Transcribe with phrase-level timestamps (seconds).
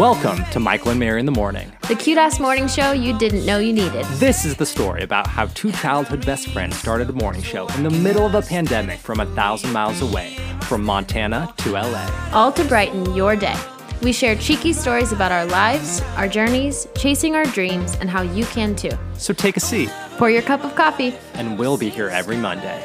[0.00, 1.70] Welcome to Michael and Mary in the Morning.
[1.86, 4.06] The cute ass morning show you didn't know you needed.
[4.14, 7.82] This is the story about how two childhood best friends started a morning show in
[7.82, 12.30] the middle of a pandemic from a thousand miles away, from Montana to LA.
[12.32, 13.54] All to brighten your day.
[14.00, 18.46] We share cheeky stories about our lives, our journeys, chasing our dreams, and how you
[18.46, 18.92] can too.
[19.18, 21.14] So take a seat, Pour your cup of coffee.
[21.34, 22.82] and we'll be here every Monday.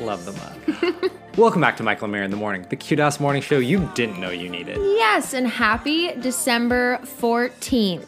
[0.00, 1.12] Love the mug.
[1.36, 3.88] Welcome back to Michael and Mary in the Morning, the cute ass morning show you
[3.94, 4.76] didn't know you needed.
[4.76, 8.04] Yes, and happy December 14th.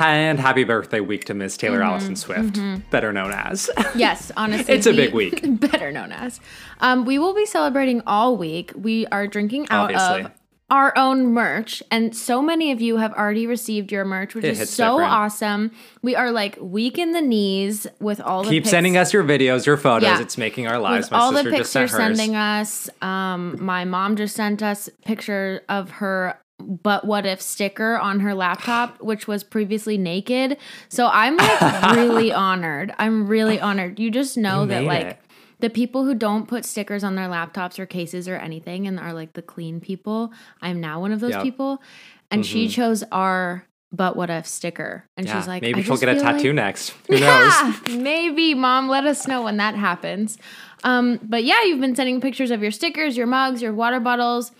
[0.00, 2.58] And happy birthday week to Miss Taylor Allison Swift,
[2.90, 3.68] better known as.
[3.94, 4.74] Yes, honestly.
[4.74, 5.40] It's a big week.
[5.60, 6.40] Better known as.
[6.80, 8.70] Um, we will be celebrating all week.
[8.76, 10.20] We are drinking out Obviously.
[10.22, 10.37] of
[10.70, 14.58] our own merch, and so many of you have already received your merch, which It
[14.58, 15.12] is so different.
[15.12, 15.70] awesome.
[16.02, 19.24] We are like weak in the knees with all the Keep pics- sending us your
[19.24, 20.06] videos, your photos.
[20.08, 20.20] Yeah.
[20.20, 21.06] It's making our lives.
[21.06, 22.16] with My all the sister just sent pictures hers.
[22.18, 22.90] sending us.
[23.00, 28.34] Um, my mom just sent us picture of her but what if sticker on her
[28.34, 30.56] laptop, which was previously naked.
[30.88, 32.92] So I'm like really honored.
[32.98, 34.00] I'm really honored.
[34.00, 35.18] You just know You that like it.
[35.60, 39.12] The people who don't put stickers on their laptops or cases or anything and are
[39.12, 40.32] like the clean people.
[40.62, 41.42] I'm now one of those Yep.
[41.42, 41.82] people.
[42.30, 45.06] And she chose our but what if sticker.
[45.16, 46.90] And Yeah, she's like, maybe she'll get a feel like- tattoo next.
[47.08, 47.80] Who knows?
[47.88, 48.86] maybe, mom.
[48.88, 50.36] Let us know when that happens.
[50.84, 54.52] Um, but yeah, you've been sending pictures of your stickers, your mugs, your water bottles.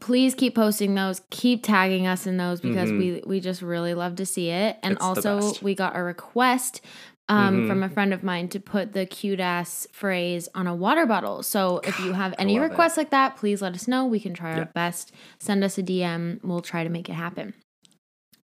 [0.00, 1.20] Please keep posting those.
[1.30, 4.78] Keep tagging us in those because we we just really love to see it.
[4.82, 5.18] And Mm-hmm.
[5.18, 6.80] It's also, we got a request
[7.28, 7.68] um, Mhm.
[7.68, 11.42] from a friend of mine to put the cute ass phrase on a water bottle.
[11.42, 12.70] So if you have any love it.
[12.70, 14.06] requests like that, please let us know.
[14.06, 14.58] We can try Yeah.
[14.60, 15.12] our best.
[15.40, 16.38] Send us a DM.
[16.44, 17.54] We'll try to make it happen.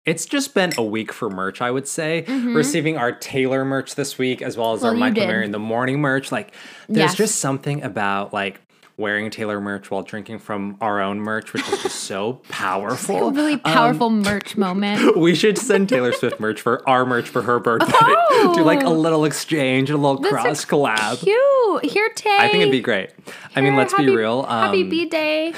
[0.04, 2.22] It's just been a week for merch, I would say.
[2.28, 4.84] Receiving our Taylor merch this week, as well as Mm-hmm.
[4.84, 6.30] Well, our Michael in the Morning merch.
[6.30, 6.52] Like,
[6.88, 7.14] there's Yes.
[7.16, 8.60] just something about like
[8.98, 13.30] wearing Taylor merch while drinking from our own merch, which is just so A powerful.
[13.30, 15.16] really powerful merch moment.
[15.26, 17.92] We should send Taylor Swift merch for our merch for her birthday.
[18.54, 21.18] Do like a little exchange, a little cross collab.
[21.20, 21.92] Cute.
[21.92, 22.36] Here, Tay.
[22.38, 23.10] I think it'd be great.
[23.54, 24.44] I mean, let's be happy- real.
[24.44, 25.52] happy um, B day.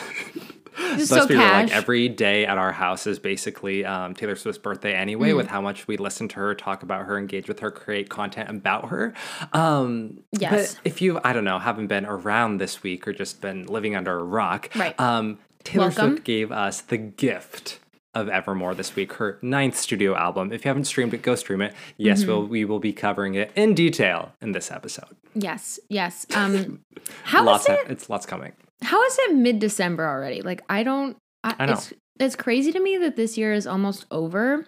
[0.78, 1.69] Let's so be real, cash.
[1.69, 5.37] like every day at our house is basically um, Taylor Swift's birthday anyway, Mm.
[5.37, 8.49] with how much we listen to her, talk about her, engage with her, create content
[8.50, 9.12] about her.
[9.53, 10.75] Um, Yes.
[10.75, 13.97] But if you, I don't know, haven't been around this week or just been living
[13.97, 14.99] under a rock, Right.
[15.00, 16.11] Um, Taylor Welcome.
[16.12, 17.81] Swift gave us the gift
[18.15, 20.50] of Evermore this week, her ninth studio album.
[20.53, 21.75] If you haven't streamed it, go stream it.
[21.99, 22.28] Yes, Mm-hmm.
[22.28, 25.15] we'll, we will be covering it in detail in this episode.
[25.34, 26.27] yes, yes.
[26.34, 26.81] Um,
[27.25, 27.78] how is lots, it?
[27.88, 28.53] it's lots coming.
[28.83, 30.43] How is it mid December already?
[30.43, 31.16] Like I don't.
[31.44, 31.72] I, I know.
[31.72, 34.66] It's, it's crazy to me that this year is almost over.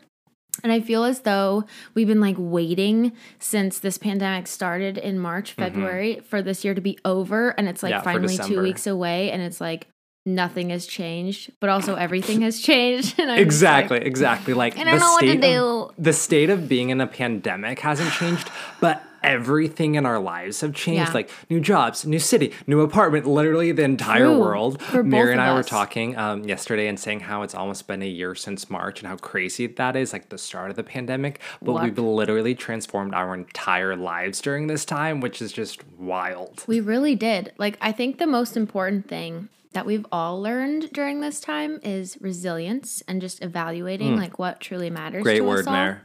[0.63, 5.53] And I feel as though we've been like waiting since this pandemic started in March,
[5.53, 7.51] February for this year to be over.
[7.51, 8.09] And it's like Mm-hmm.
[8.09, 9.31] Yeah, finally two weeks away.
[9.31, 9.89] And it's like
[10.27, 13.15] nothing has changed, but also everything has changed.
[13.19, 14.55] And I'm Exactly, like, exactly.
[14.55, 15.65] Like I don't know what to do.
[15.65, 18.51] Of, the state of being in a pandemic hasn't changed,
[18.81, 21.09] but everything in our lives have changed.
[21.09, 21.13] Yeah.
[21.13, 23.27] Like new jobs, new city, new apartment.
[23.27, 24.83] Literally, the entire True, world.
[24.83, 28.09] for Mary and I were talking um, yesterday and saying how it's almost been a
[28.09, 30.13] year since March and how crazy that is.
[30.13, 31.85] Like the start of the pandemic, but What?
[31.85, 36.65] we've literally transformed our entire lives during this time, which is just wild.
[36.67, 37.53] We really did.
[37.59, 42.19] Like, I think the most important thing that we've all learned during this time is
[42.21, 45.23] resilience and just evaluating like what truly matters.
[45.23, 45.73] Great to word, us all.
[45.73, 46.03] Mare.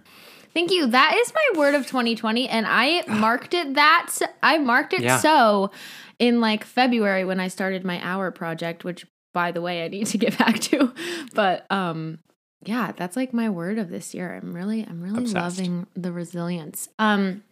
[0.55, 0.87] Thank you.
[0.87, 4.09] That is my word of 2020, and I marked it that
[4.41, 5.19] I marked it Yeah.
[5.19, 5.69] so
[6.17, 10.07] in like February when I started my hour project, which by the way I need
[10.07, 10.93] to get back to.
[11.33, 12.19] But um,
[12.63, 14.33] yeah, that's like my word of this year.
[14.41, 15.59] I'm really, I'm really Obsessed.
[15.59, 16.87] loving the resilience.
[16.97, 17.43] Um,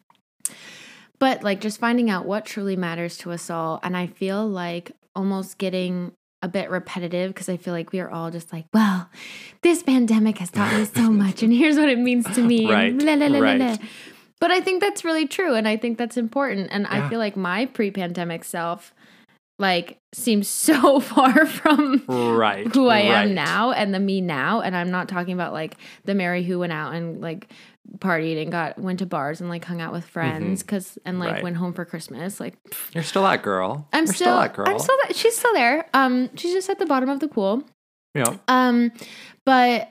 [1.19, 4.94] but like just finding out what truly matters to us all, and I feel like
[5.16, 6.13] almost getting
[6.44, 9.09] a bit repetitive because I feel like we are all just like, well,
[9.64, 12.70] this pandemic has taught me so much, and here's what it means to me.
[12.72, 13.80] Right, blah, blah, blah, right.
[14.40, 16.68] But I think that's really true, and I think that's important.
[16.72, 18.94] And I feel like my pre-pandemic self,
[19.58, 22.68] like, seems so far from Right.
[22.68, 24.60] who I am now and the me now.
[24.62, 27.48] And I'm not talking about like the Mary who went out and like
[28.00, 31.27] partied and got went to bars and like hung out with friends because and like
[31.27, 31.33] Mm-hmm.
[31.35, 31.44] Right.
[31.44, 32.39] went home for Christmas.
[32.39, 32.56] Like
[32.94, 33.88] You're still that girl.
[33.94, 34.68] I'm You're still, that girl.
[34.68, 35.88] I'm still that she's still there.
[35.94, 37.63] Um, she's just at the bottom of the pool.
[38.15, 38.38] Yeah.
[38.47, 38.91] Um,
[39.45, 39.89] but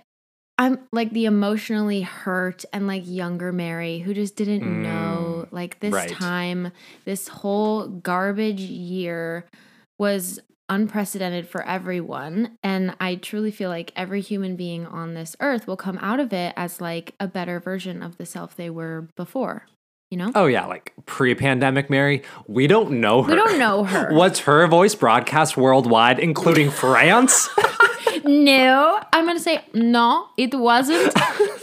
[0.58, 5.92] I'm like the emotionally hurt and like younger Mary who just didn't know like this
[5.92, 5.96] Mm.
[5.96, 6.10] right.
[6.10, 6.72] time,
[7.04, 9.44] this whole garbage year
[9.98, 10.38] was
[10.72, 12.56] unprecedented for everyone.
[12.62, 16.32] And I truly feel like every human being on this earth will come out of
[16.32, 19.66] it as like a better version of the self they were before.
[20.10, 20.32] You know?
[20.34, 23.30] Oh yeah, like pre-pandemic Mary, we don't know her.
[23.30, 24.12] We don't know her.
[24.12, 27.48] What's her voice broadcast worldwide, including France?
[28.24, 31.12] no, I'm gonna say no, it wasn't.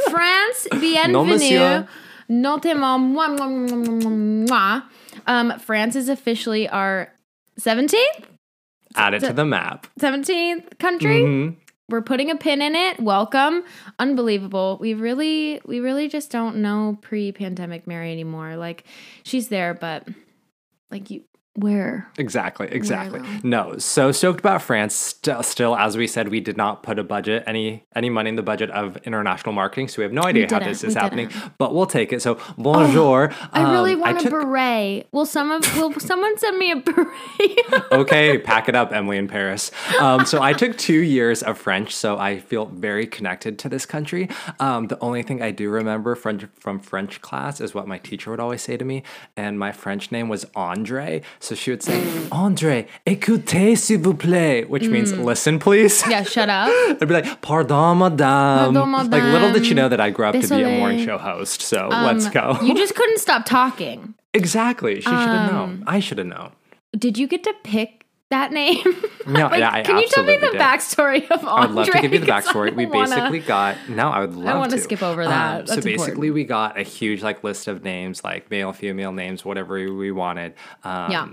[0.10, 1.26] France, bienvenue.
[1.26, 1.88] monsieur.
[2.28, 4.82] Moi, moi, moi, moi, moi.
[5.28, 7.14] Um, France is officially our
[7.60, 8.26] 17th,
[8.96, 9.88] Add it to the map.
[10.00, 11.22] 17th country.
[11.22, 11.56] Mhm.
[11.90, 13.00] We're putting a pin in it.
[13.00, 13.64] Welcome.
[13.98, 14.78] Unbelievable.
[14.80, 18.58] We really, we really just don't know pre-pandemic Mary anymore.
[18.58, 18.84] Like,
[19.24, 20.08] she's there, but
[20.92, 21.24] like you,
[21.60, 22.10] where?
[22.18, 23.20] Exactly, exactly.
[23.20, 23.28] though?
[23.44, 24.94] No, so stoked about France.
[24.96, 28.36] St- still, as we said, we did not put a budget, any any money in
[28.36, 31.28] the budget of international marketing, so we have no idea how this is happening.
[31.28, 31.58] didn't.
[31.58, 32.22] But we'll take it.
[32.22, 33.32] So bonjour.
[33.54, 35.08] I really Um, want a took- beret.
[35.12, 37.12] Will someone, will someone send me a beret?
[37.92, 39.72] okay, pack it up, Emily in Paris.
[40.00, 43.86] Um, so I took two years of French, so I feel very connected to this
[43.86, 44.30] country.
[44.60, 48.32] Um, the only thing I do remember French from French class is what my teacher
[48.32, 49.04] would always say to me,
[49.36, 51.22] and my French name was Andre.
[51.40, 52.02] So she would say,
[52.32, 56.04] Andre, écoutez s'il vous plaît, which means listen, please.
[56.10, 56.70] yeah, shut up.
[57.02, 58.74] I'd be like, pardon, madame.
[58.74, 61.18] Pardon, Like, little did you know that I grew up to be a morning show
[61.18, 61.62] host.
[61.62, 62.58] So let's go.
[62.60, 64.14] Um, You just couldn't stop talking.
[64.34, 64.96] exactly.
[64.96, 65.84] She should have Um, known.
[65.88, 66.52] I should have known.
[66.98, 67.99] Did you get to pick
[68.32, 68.84] that name?
[69.28, 70.60] No, Like, yeah, I can you tell me the did.
[70.62, 71.70] backstory of Andre?
[71.70, 72.74] I'd love to give you the I backstory.
[72.76, 75.68] We wanna- basically got no, I would love to I wanna skip over Um, that.
[75.70, 76.34] so basically, important.
[76.34, 80.56] we got a huge like list of names, like male, female names, whatever we wanted.
[80.84, 81.28] Um, Yeah.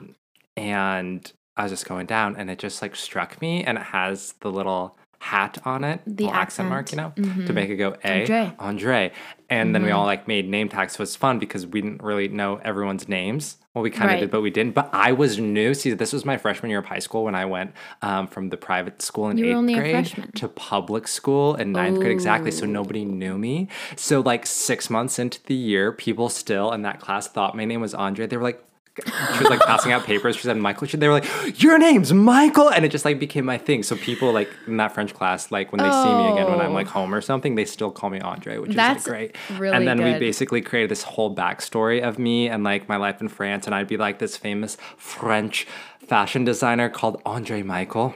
[0.58, 4.34] And I was just going down, and it just like struck me, and it has
[4.40, 4.98] the little
[5.32, 7.12] hat on it, The little accent, mark, you know.
[7.16, 7.46] Mm-hmm.
[7.46, 8.52] to make it go a Andre.
[8.58, 9.12] Andre.
[9.48, 9.98] And then we Mm-hmm.
[9.98, 13.08] all like made name tags, so it was fun because we didn't really know everyone's
[13.08, 13.56] names.
[13.74, 14.20] Well, we kind of Right.
[14.20, 14.74] did, but we didn't.
[14.74, 15.74] But I was new.
[15.74, 18.56] See, this was my freshman year of high school when I went um, from the
[18.56, 22.50] private school in You eighth grade to public school in ninth grade exactly.
[22.50, 23.68] So nobody knew me.
[23.94, 27.80] So like six months into the year, people still in that class thought my name
[27.82, 28.26] was Andre.
[28.26, 28.62] They were like.
[29.04, 30.36] She was like passing out papers.
[30.36, 30.86] She said Michael.
[30.86, 33.82] She- They were like, "Your name's Michael," and it just like became my thing.
[33.82, 36.70] So people like in that French class, like when they see me again when I'm
[36.70, 36.74] Oh.
[36.74, 39.60] like home or something, they still call me Andre, which That's is like great.
[39.60, 43.20] really and then we basically created this whole backstory of me and like my life
[43.20, 45.66] in France, and I'd be like this famous French
[46.06, 48.14] fashion designer called Andre Michael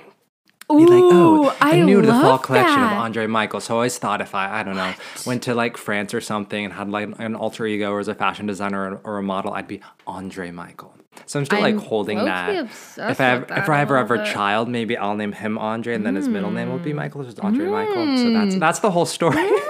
[0.77, 2.93] be like, oh, Ooh, I I'm new to the fall collection that.
[2.93, 3.61] of Andre Michael.
[3.61, 4.95] So I always thought if I, I don't know,
[5.27, 8.15] went to like France or something and had like an alter ego or as a
[8.15, 10.95] fashion designer or, or a model, I'd be Andre Michael.
[11.27, 12.55] So I'm still I'm like holding that.
[12.55, 16.07] If I have, if I ever have a child, maybe I'll name him Andre, and
[16.07, 16.97] then his middle name will be mm.
[16.97, 17.23] Michael.
[17.23, 18.17] It's Andre Michael.
[18.17, 18.61] So that's mm.
[18.61, 19.37] that's the whole story.
[19.37, 19.57] Mm.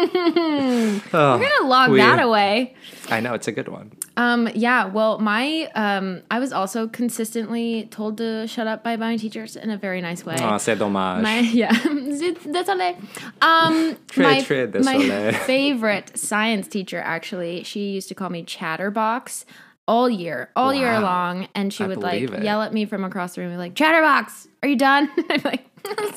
[0.00, 2.74] Oh, We're Oh, gonna log that away.
[3.10, 3.92] I know it's a good one.
[4.18, 9.16] Um, yeah, well, my um, I was also consistently told to shut up by my
[9.16, 10.34] teachers in a very nice way.
[10.40, 11.22] Oh, c'est dommage.
[11.22, 12.96] My yeah, désolé.
[13.40, 19.44] Um, Très, my, très my favorite science teacher actually, she used to call me Chatterbox
[19.86, 22.42] all year, all year long, and she I would like it.
[22.42, 25.08] yell at me from across the room, like Chatterbox, are you done?
[25.30, 25.64] I'm like,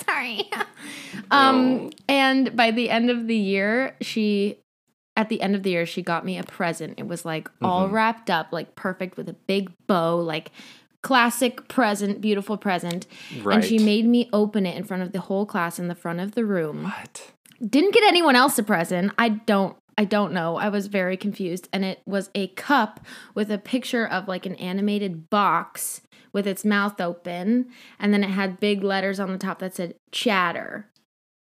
[0.07, 0.49] sorry.
[1.29, 4.57] um, and by the end of the year, she.
[5.17, 6.95] At the end of the year, she got me a present.
[6.97, 7.93] It was like all Mm-hmm.
[7.95, 10.51] wrapped up, like perfect with a big bow, like
[11.01, 13.07] classic present, beautiful present.
[13.45, 16.19] And she made me open it in front of the whole class in the front
[16.19, 16.83] of the room.
[16.83, 17.31] What?
[17.67, 19.11] Didn't get anyone else a present.
[19.17, 20.55] I don't I don't know.
[20.55, 23.01] I was very confused and it was a cup
[23.35, 26.01] with a picture of like an animated box
[26.33, 27.67] with its mouth open
[27.99, 30.87] and then it had big letters on the top that said chatter.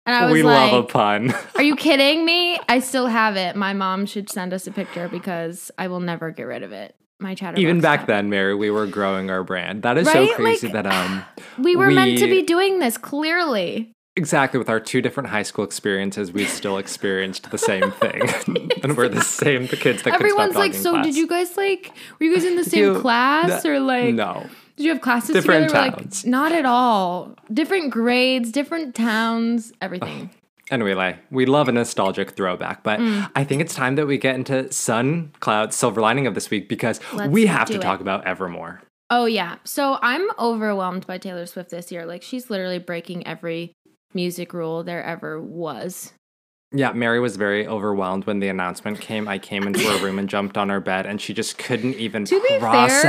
[0.07, 1.35] And I was We like, love a pun.
[1.57, 2.59] "Are you kidding me?
[2.69, 3.54] I still have it.
[3.57, 6.95] My mom should send us a picture because I will never get rid of it."
[7.23, 7.59] My chatter.
[7.61, 9.83] Even back then, Mary, we were growing our brand.
[9.83, 11.23] That is so crazy Like, that um
[11.62, 13.92] we were meant to be doing this clearly.
[14.16, 18.23] exactly with our two different high school experiences, we still experienced the same thing,
[18.83, 21.92] and we're the same the kids that Everyone's like, so in did you guys like,
[22.19, 24.49] were you guys in the same you- class or like, no?
[24.77, 25.91] Did you have classes Different together?
[25.93, 26.25] Towns.
[26.25, 27.35] Like, not at all.
[27.53, 30.31] Different grades, different towns, everything.
[30.71, 33.29] Anyway, like, we love a nostalgic throwback, but Mm.
[33.35, 36.69] I think it's time that we get into sun, cloud, silver lining of this week
[36.69, 37.81] because Let's we have to it.
[37.83, 38.81] talk about Evermore.
[39.11, 39.57] Oh yeah.
[39.65, 42.07] So I'm overwhelmed by Taylor Swift this year.
[42.07, 43.73] Like she's literally breaking every
[44.15, 46.12] music rule there ever was.
[46.73, 49.27] Yeah, Mary was very overwhelmed when the announcement came.
[49.27, 52.25] I came into her room and jumped on her bed, and she just couldn't even
[52.27, 52.61] To be fair.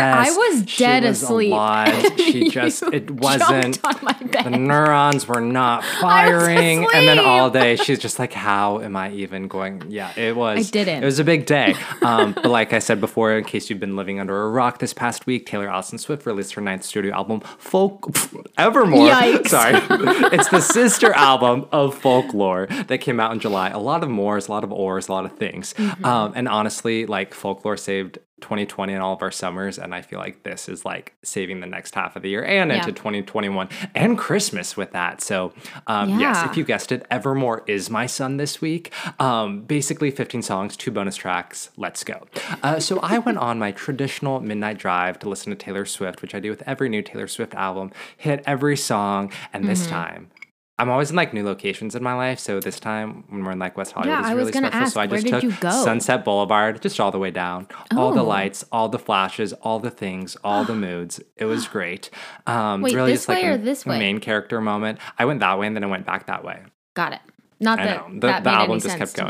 [0.01, 1.51] I was dead She was asleep.
[1.53, 2.05] alive.
[2.31, 3.79] She just it wasn't.
[3.83, 4.45] on my bed.
[4.45, 8.95] the neurons were not was firing and then all day she's just like how am
[8.95, 11.03] i even going yeah it was I didn't.
[11.03, 13.97] it was a big day um, but like i said before in case you've been
[13.97, 17.41] living under a rock this past week taylor allison swift released her ninth studio album
[17.57, 18.15] folk
[18.57, 19.47] evermore Yikes.
[19.49, 19.73] sorry
[20.33, 24.47] it's the sister album of folklore that came out in july a lot of mores
[24.47, 26.05] a lot of ors a lot of things Mm-hmm.
[26.05, 30.17] um, and honestly like folklore saved 2020 and all of our summers and i feel
[30.17, 32.77] like this is like saving the next half of the year and Yeah.
[32.79, 35.53] into 2021 and christmas with that so
[35.85, 40.41] um, yes if you guessed it evermore is my son this week um, basically 15
[40.41, 42.25] songs two bonus tracks let's go
[42.63, 46.33] uh, so i went on my traditional midnight drive to listen to taylor swift which
[46.33, 49.91] i do with every new taylor swift album hit every song and this Mm-hmm.
[49.91, 50.31] time
[50.81, 53.59] I'm always in like new locations in my life, so this time when we're in
[53.59, 54.79] like West Hollywood, Yeah, it's really special.
[54.81, 55.71] ask, so I just took?
[55.71, 58.25] Sunset Boulevard, just all the way down, all the Oh.
[58.25, 61.19] lights, all the flashes, all the things, all the moods.
[61.37, 62.09] It was great.
[62.47, 63.99] Um, Wait, really, this just like way or a this way?
[63.99, 64.97] main character moment.
[65.19, 66.61] I went that way and then I went back that way.
[66.95, 67.19] Got it.
[67.61, 69.27] Not that the, that the album any just sense kept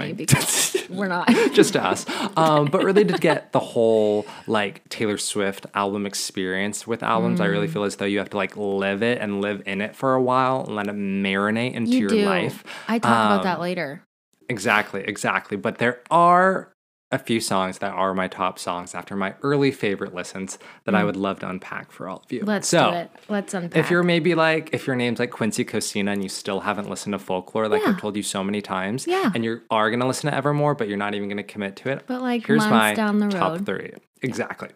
[0.90, 0.90] going.
[0.98, 1.28] we're not.
[1.54, 2.06] just us.
[2.38, 7.46] Um, but really to get the whole like Taylor Swift album experience with albums, I
[7.46, 7.74] really Mm.
[7.74, 10.22] feel as though you have to like live it and live in it for a
[10.22, 12.26] while and let it marinate into you your do.
[12.26, 12.64] life.
[12.88, 14.02] I talk about that Um, later.
[14.50, 15.56] Exactly, exactly.
[15.58, 16.71] But there are
[17.12, 21.04] a few songs that are my top songs after my early favorite listens that I
[21.04, 22.42] would love to unpack for all of you.
[22.42, 22.48] Mm.
[22.48, 23.12] Let's so, do it.
[23.28, 23.78] Let's unpack.
[23.78, 27.14] If you're maybe like, if your name's like Quincy Cosina and you still haven't listened
[27.14, 27.90] to folklore, like Yeah.
[27.90, 29.32] I've told you so many times, Yeah.
[29.36, 31.76] and you are going to listen to Evermore, but you're not even going to commit
[31.78, 33.92] to it, But, like, here's my down the top three.
[34.22, 34.70] Exactly.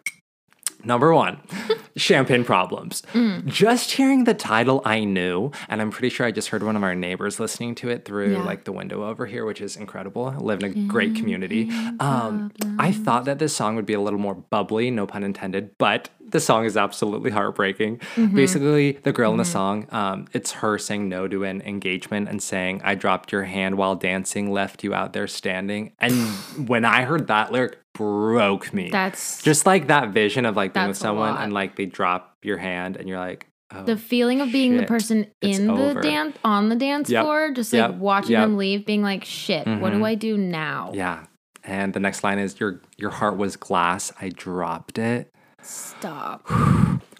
[0.84, 1.40] Number one,
[1.96, 3.02] champagne problems.
[3.14, 3.46] Mm.
[3.46, 6.82] Just hearing the title, I knew, and I'm pretty sure I just heard one of
[6.82, 8.42] our neighbors listening to it through Yeah.
[8.44, 10.26] like the window over here, which is incredible.
[10.26, 11.70] I live in a great community.
[12.00, 15.70] Um, I thought that this song would be a little more bubbly, no pun intended,
[15.78, 17.98] but the song is absolutely heartbreaking.
[18.16, 18.34] Mm-hmm.
[18.36, 22.42] Basically, the girl in the song, um, it's her saying no to an engagement and
[22.42, 25.92] saying, I dropped your hand while dancing, left you out there standing.
[26.00, 26.12] And
[26.68, 28.90] when I heard that lyric, broke me.
[28.90, 32.58] That's just like that vision of like being with someone and like they drop your
[32.58, 34.88] hand and you're like, oh, the feeling of being the shit.
[34.88, 35.94] person It's in over.
[35.94, 37.22] the dance on the dance Yep.
[37.24, 37.90] floor, just Yep.
[37.92, 38.42] like watching Yep.
[38.42, 40.06] them leave, being like, "Shit, what do Mhm.
[40.06, 41.24] I do now?" yeah.
[41.64, 44.12] And the next line is your your heart was glass.
[44.20, 45.32] I dropped it.
[45.66, 46.48] Stop.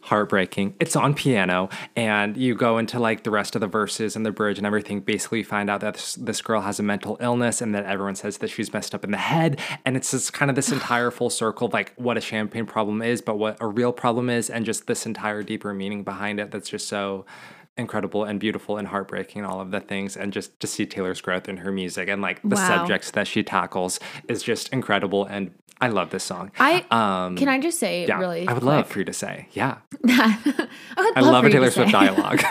[0.07, 0.75] heartbreaking.
[0.79, 4.31] It's on piano, and you go into like the rest of the verses and the
[4.31, 5.00] bridge and everything.
[5.00, 8.38] Basically, find out that this, this girl has a mental illness, and that everyone says
[8.38, 9.61] that she's messed up in the head.
[9.85, 13.03] And it's just kind of this entire full circle of like what a champagne problem
[13.03, 16.53] is, but what a real problem is, and just this entire deeper meaning behind it.
[16.53, 17.26] That's just so
[17.76, 21.21] incredible and beautiful and heartbreaking and all of the things and just to see Taylor's
[21.21, 22.68] growth in her music and like the Wow.
[22.68, 26.52] subjects that she tackles is just incredible and I love this song.
[26.59, 28.49] I um can I just say yeah, really.
[28.49, 29.49] I would love for you to say.
[29.52, 29.76] Yeah.
[30.09, 30.38] I,
[30.97, 32.42] would I love love a Taylor Swift dialogue.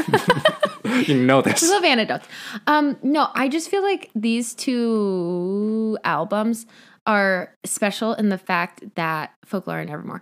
[1.07, 1.63] you know this.
[1.63, 2.27] We love anecdotes.
[2.67, 6.67] Um, no, I just feel like these two albums
[7.07, 10.21] are special in the fact that folklore and Evermore,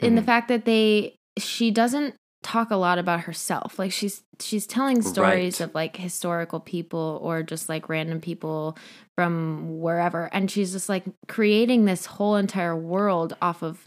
[0.00, 0.26] in the Mhm.
[0.26, 3.78] fact that they she doesn't talk a lot about herself.
[3.78, 5.68] Like she's she's telling stories Right.
[5.68, 8.76] of like historical people or just like random people
[9.16, 13.86] from wherever, and she's just like creating this whole entire world off of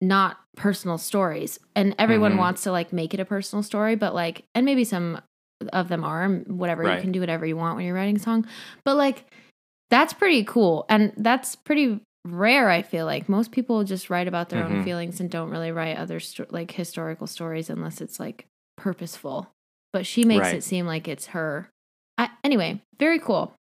[0.00, 2.38] not personal stories and everyone Mhm.
[2.38, 5.20] wants to like make it a personal story but like and maybe some
[5.72, 8.44] of them are whatever you can do whatever you want when you're writing a song
[8.84, 9.24] but like
[9.90, 14.48] that's pretty cool and that's pretty rare i feel like most people just write about
[14.48, 14.84] their own Mhm.
[14.84, 19.52] feelings and don't really write other sto- like historical stories unless it's like purposeful
[19.92, 20.54] but she makes Right.
[20.56, 21.68] it seem like it's her
[22.18, 23.54] I, anyway very cool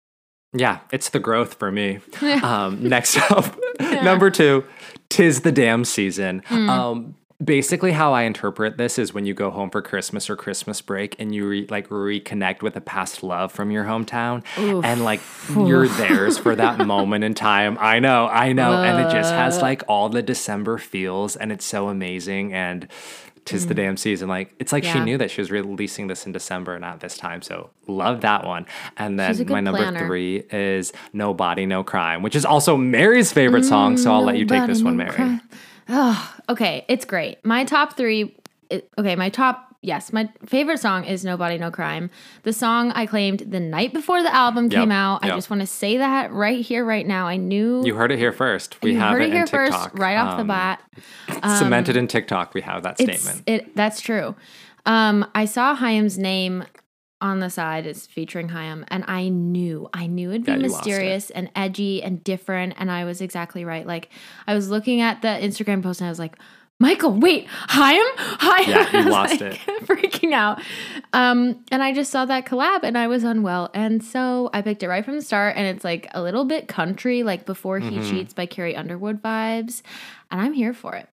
[0.54, 2.00] Yeah, it's the growth for me.
[2.44, 4.66] Um, next up, number two,
[5.10, 6.42] tis the damn season.
[6.46, 6.70] Hmm.
[6.70, 10.82] Um, basically, how I interpret this is when you go home for Christmas or Christmas
[10.82, 14.84] break and you re- like reconnect with a past love from your hometown, Oof.
[14.86, 17.78] and like you're theirs for that moment in time.
[17.80, 19.62] I know, I know, and it just has Uh.
[19.62, 22.88] like all the December feels, and it's so amazing and.
[23.44, 24.30] Tis the damn season.
[24.30, 25.04] Like it's like she Hmm.
[25.04, 27.42] Knew that she was releasing this in December, not this time.
[27.42, 28.68] So love that one.
[28.98, 30.06] And then my number planner.
[30.06, 33.98] three is No Body, No Crime, which is also Mary's favorite song.
[33.98, 35.40] So I'll let you take this one, Mary.
[35.90, 37.44] Oh, okay, it's great.
[37.46, 38.36] My top three.
[38.70, 39.68] it- okay, my top.
[39.84, 42.10] Yes, my favorite song is "Nobody No Crime."
[42.44, 45.26] The song I claimed the night before the album Yep, came out.
[45.26, 47.26] I just want to say that right here, right now.
[47.28, 48.78] I knew You heard it here first.
[48.84, 49.90] We have heard it, it here in TikTok.
[49.92, 50.82] first, right off the Um, bat.
[51.58, 52.54] cemented in TikTok.
[52.54, 53.42] We have that statement.
[53.48, 53.76] it.
[53.76, 54.36] That's true.
[54.86, 56.64] Um, I saw HAIM's name
[57.22, 60.86] on the side is featuring HAIM, and I knew, I knew it'd be Yeah, lost
[60.88, 60.90] it.
[60.90, 63.86] mysterious and edgy and different, and I was exactly right.
[63.88, 64.10] Like
[64.48, 66.36] I was looking at the Instagram post, and I was like,
[66.80, 68.70] Michael, wait, HAIM, HAIM.
[68.70, 69.54] Yeah, you lost like,
[69.86, 70.60] freaking out.
[71.14, 74.82] Um, and I just saw that collab, and I was unwell, and so I picked
[74.82, 77.98] it right from the start, and it's like a little bit country, like "Before He
[77.98, 78.10] Mhm.
[78.10, 79.84] Cheats" by Carrie Underwood vibes,
[80.32, 81.08] and I'm here for it.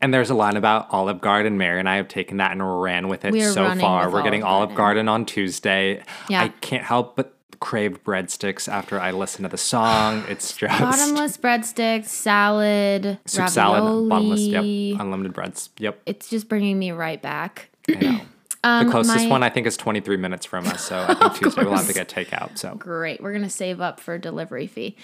[0.00, 1.58] And there's a line about Olive Garden.
[1.58, 4.10] Mary and I have taken that and ran with it so far.
[4.10, 6.02] We're getting Olive Garden on Tuesday.
[6.28, 6.42] Yeah.
[6.42, 10.22] I can't help but crave breadsticks after I listen to the song.
[10.28, 13.50] It's just Bottomless breadsticks, salad, soup ravioli.
[13.52, 15.70] salad, bottomless, yep, unlimited breads.
[15.78, 17.70] Yep, It's just bringing me right back.
[17.88, 18.20] I know.
[18.64, 21.34] Um, the closest my- one I think is 23 minutes from us, so I think
[21.36, 22.58] Tuesday we'll have to get takeout.
[22.58, 23.22] So Great.
[23.22, 24.96] We're gonna save up for delivery fee.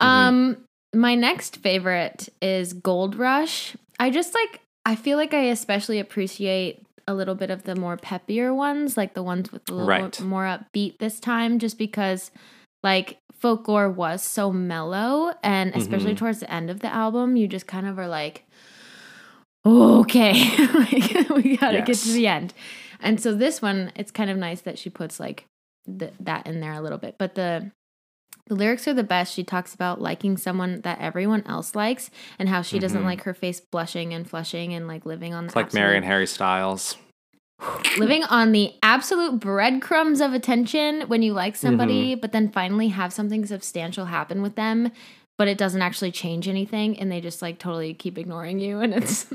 [0.00, 0.06] Mm-hmm.
[0.06, 0.56] Um,
[0.94, 3.76] my next favorite is Gold Rush.
[3.98, 4.60] I just like.
[4.86, 9.14] I feel like I especially appreciate a little bit of the more peppier ones, like
[9.14, 10.20] the ones with a little Right.
[10.20, 12.30] more, more upbeat this time, just because
[12.82, 16.18] like folklore was so mellow, and especially Mhm.
[16.18, 18.44] towards the end of the album, you just kind of are like,
[19.66, 20.32] okay,
[20.74, 22.52] like, we gotta get to the end.
[23.00, 25.46] And so this one, it's kind of nice that she puts like
[25.98, 27.16] th- that in there a little bit.
[27.18, 27.70] But the
[28.46, 29.32] the lyrics are the best.
[29.34, 33.06] She talks about liking someone that everyone else likes and how she doesn't Mhm.
[33.06, 36.04] like her face blushing and flushing and like living on it's the like Mary and
[36.04, 36.96] absolute- Harry Styles.
[37.98, 42.20] living on the absolute breadcrumbs of attention when you like somebody, Mm-hmm.
[42.20, 44.90] but then finally have something substantial happen with them,
[45.38, 48.80] but it doesn't actually change anything and they just like totally keep ignoring you.
[48.80, 49.26] And it's,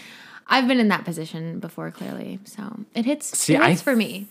[0.48, 2.40] I've been in that position before, clearly.
[2.44, 4.26] So it hits, See, it hits I for me.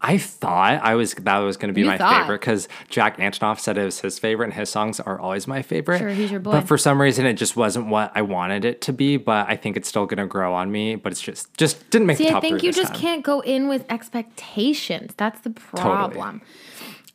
[0.00, 2.20] I thought I was that was going to be You my thought.
[2.22, 5.60] favorite because Jack Antonoff said it was his favorite, and his songs are always my
[5.62, 5.98] favorite.
[5.98, 6.52] Sure, he's your boy.
[6.52, 9.16] But for some reason, it just wasn't what I wanted it to be.
[9.16, 10.94] But I think it's still going to grow on me.
[10.94, 13.00] But it's just just didn't make See, I think you just time.
[13.00, 15.14] can't go in with expectations.
[15.16, 16.12] That's the problem.
[16.40, 16.40] Totally.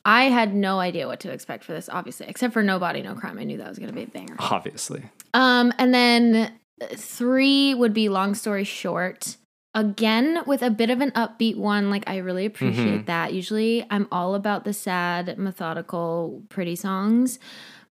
[0.05, 3.15] I had no idea what to expect for this, obviously, except for No Body, No
[3.15, 3.37] Crime.
[3.39, 4.35] I knew that was going to be a banger.
[4.39, 6.51] Obviously, Um, and then
[6.95, 9.37] three would be Long Story Short.
[9.75, 11.89] Again, with a bit of an upbeat one.
[11.89, 13.05] Like, I really appreciate Mhm.
[13.07, 13.33] that.
[13.33, 17.39] Usually, I'm all about the sad, methodical, pretty songs,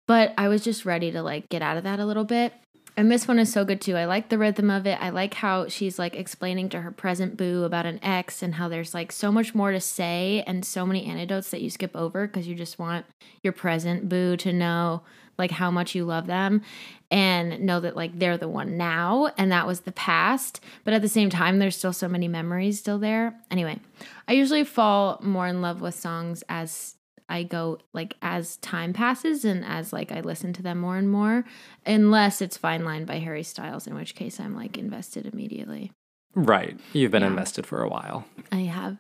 [0.05, 2.53] but I was just ready to like get out of that a little bit.
[3.01, 3.97] And this one is so good too.
[3.97, 4.95] I like the rhythm of it.
[5.01, 8.69] I like how she's like explaining to her present boo about an ex and how
[8.69, 12.27] there's like so much more to say and so many anecdotes that you skip over
[12.27, 13.07] because you just want
[13.41, 15.01] your present boo to know
[15.39, 16.61] like how much you love them
[17.09, 20.59] and know that like they're the one now and that was the past.
[20.83, 23.33] But at the same time, there's still so many memories still there.
[23.49, 23.79] Anyway,
[24.27, 26.97] I usually fall more in love with songs as
[27.31, 31.09] I go like as time passes and as like I listen to them more and
[31.09, 31.45] more,
[31.85, 35.91] unless it's Fine Line by Harry Styles, in which case I'm like invested immediately.
[36.35, 36.79] right?
[36.93, 37.29] You've been Yeah.
[37.29, 38.25] invested for a while.
[38.51, 38.97] I have.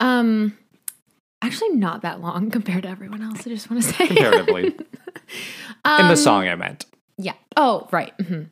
[0.00, 0.56] Um
[1.42, 4.06] actually not that long compared to everyone else, I just want to say.
[4.06, 4.64] Comparatively.
[5.84, 6.84] In Um, the song, I meant.
[7.18, 7.34] Yeah.
[7.56, 8.16] Oh, right.
[8.18, 8.50] mhm.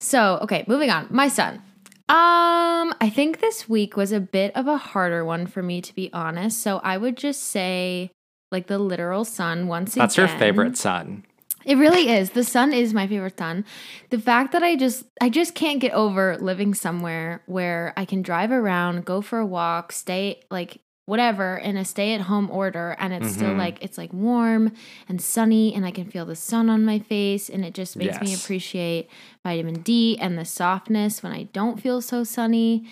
[0.00, 1.06] So, okay, moving on.
[1.10, 1.62] My son.
[2.08, 5.94] Um, I think this week was a bit of a harder one for me to
[5.94, 6.60] be honest.
[6.62, 8.10] So I would just say
[8.54, 10.38] like the literal sun once That's your again.
[10.38, 11.24] favorite sun.
[11.66, 12.30] It really is.
[12.30, 13.64] The sun is my favorite sun.
[14.10, 18.20] The fact that I just I just can't get over living somewhere where I can
[18.22, 22.96] drive around, go for a walk, stay like whatever in a stay at home order
[22.98, 23.58] and it's still Mhm.
[23.64, 24.72] like it's like warm
[25.08, 28.18] and sunny and I can feel the sun on my face and it just makes
[28.22, 29.10] me appreciate
[29.42, 32.86] vitamin D and the softness when I don't feel so sunny.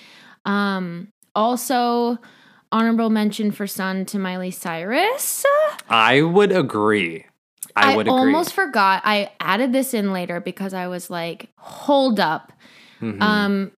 [0.45, 2.19] Um also
[2.73, 5.45] honorable mention for sun to Miley Cyrus.
[5.89, 7.27] I would agree.
[7.77, 8.19] I, would agree.
[8.19, 9.03] almost forgot.
[9.05, 12.53] I added this in later because I was like, hold up.
[13.01, 13.21] Mhm.
[13.23, 13.73] Um,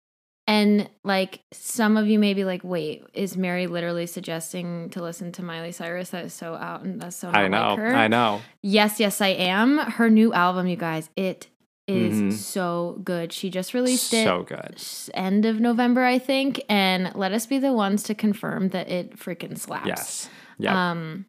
[0.45, 5.31] and like some of you may be like, wait, is Mary literally suggesting to listen
[5.33, 6.09] to Miley Cyrus?
[6.09, 7.75] That is so out and that's so I know.
[7.75, 7.93] like.
[7.95, 8.41] I know.
[8.61, 9.77] Yes, yes, I am.
[9.77, 11.47] Her new album, you guys, it
[11.87, 12.31] is Mhm.
[12.33, 13.33] so good.
[13.33, 14.81] She just released it So good.
[15.13, 19.17] end of November, I think, and let us be the ones to confirm that it
[19.17, 19.87] freaking slaps.
[19.87, 20.29] Yes.
[20.59, 20.91] Yeah.
[20.91, 21.25] Um,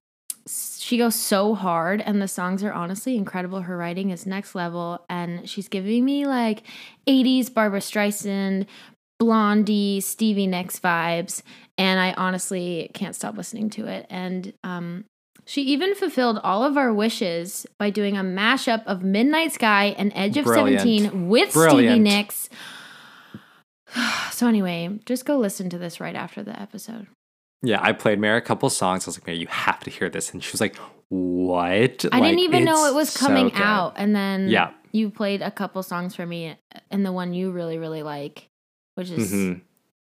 [0.46, 3.62] she goes so hard, and the songs are honestly incredible.
[3.62, 6.62] Her writing is next level, and she's giving me like
[7.06, 8.66] 80s Barbra Streisand,
[9.18, 11.42] Blondie, Stevie Nicks vibes,
[11.78, 14.06] and I honestly can't stop listening to it.
[14.10, 15.04] And um,
[15.46, 20.10] she even fulfilled all of our wishes by doing a mashup of Midnight Sky and
[20.14, 20.80] Edge of Brilliant.
[20.80, 22.48] 17 with Stevie Nicks.
[24.32, 27.06] So anyway, just go listen to this right after the episode.
[27.62, 27.78] yeah.
[27.80, 29.06] I played Mary a couple songs.
[29.06, 30.32] I was like, Mary, you have to hear this.
[30.32, 30.76] And she was like,
[31.08, 32.04] What?
[32.10, 33.62] I didn't even know it was coming good.
[33.62, 33.92] out.
[33.96, 34.72] And then Yeah.
[34.90, 36.56] you played a couple songs for me
[36.90, 38.48] and the one you really, really like,
[38.96, 39.60] which is Mhm.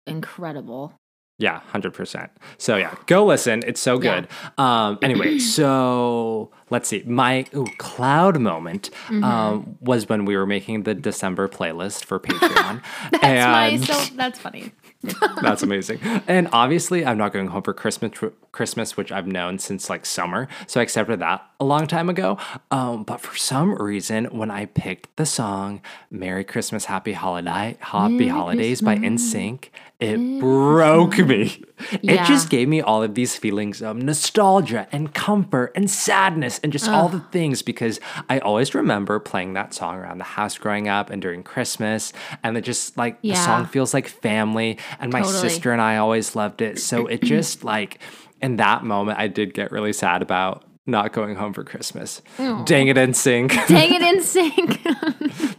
[0.06, 0.92] incredible.
[1.38, 2.30] Yeah, hundred percent.
[2.56, 3.62] So yeah, go listen.
[3.66, 4.20] It's so Yeah.
[4.22, 4.28] good.
[4.62, 7.02] Um, anyway, so let's see.
[7.06, 9.22] My ooh, cloud moment Mm-hmm.
[9.24, 12.82] um, was when we were making the December playlist for Patreon.
[13.10, 14.72] That's my and so that's funny.
[15.42, 16.00] that's amazing.
[16.26, 18.12] And obviously, I'm not going home for Christmas.
[18.52, 22.38] Christmas, which I've known since like summer, so I accepted that a long time ago.
[22.70, 28.12] Um, but for some reason, when I picked the song "Merry Christmas, Happy Holiday, Happy
[28.14, 29.34] Merry Holidays" by Christmas.
[29.34, 31.62] NSYNC, it broke me.
[31.92, 32.24] It Yeah.
[32.26, 36.88] just gave me all of these feelings of nostalgia and comfort and sadness and just
[36.88, 41.08] all the things because I always remember playing that song around the house growing up
[41.10, 42.12] and during Christmas.
[42.42, 44.78] And it just like the song feels like family.
[45.00, 45.48] And my Totally.
[45.48, 46.78] sister and I always loved it.
[46.78, 47.98] So it just like
[48.42, 52.22] in that moment, I did get really sad about not going home for Christmas.
[52.38, 53.52] Dang it, in sync.
[53.68, 54.82] Dang it in sync.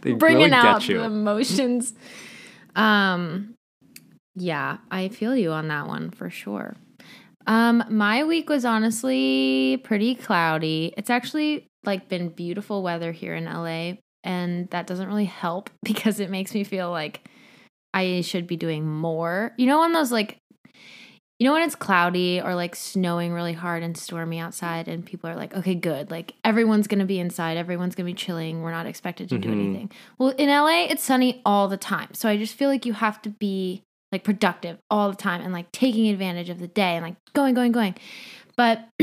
[0.18, 1.94] Bringing really out the emotions.
[2.74, 3.54] Um,
[4.34, 6.76] yeah, I feel you on that one for sure.
[7.46, 10.92] Um, my week was honestly pretty cloudy.
[10.96, 16.20] It's actually like been beautiful weather here in LA, and that doesn't really help because
[16.20, 17.28] it makes me feel like
[17.94, 19.54] I should be doing more.
[19.56, 20.38] You know, when those like,
[21.38, 25.30] you know, when it's cloudy or like snowing really hard and stormy outside, and people
[25.30, 26.10] are like, okay, good.
[26.10, 28.62] Like everyone's to be inside, everyone's to be chilling.
[28.62, 29.52] We're not expected to do Mhm.
[29.52, 29.90] anything.
[30.18, 32.08] Well, in LA, it's sunny all the time.
[32.12, 35.52] So I just feel like you have to be like productive all the time and
[35.52, 37.94] like taking advantage of the day and like going, going, going.
[38.56, 38.88] But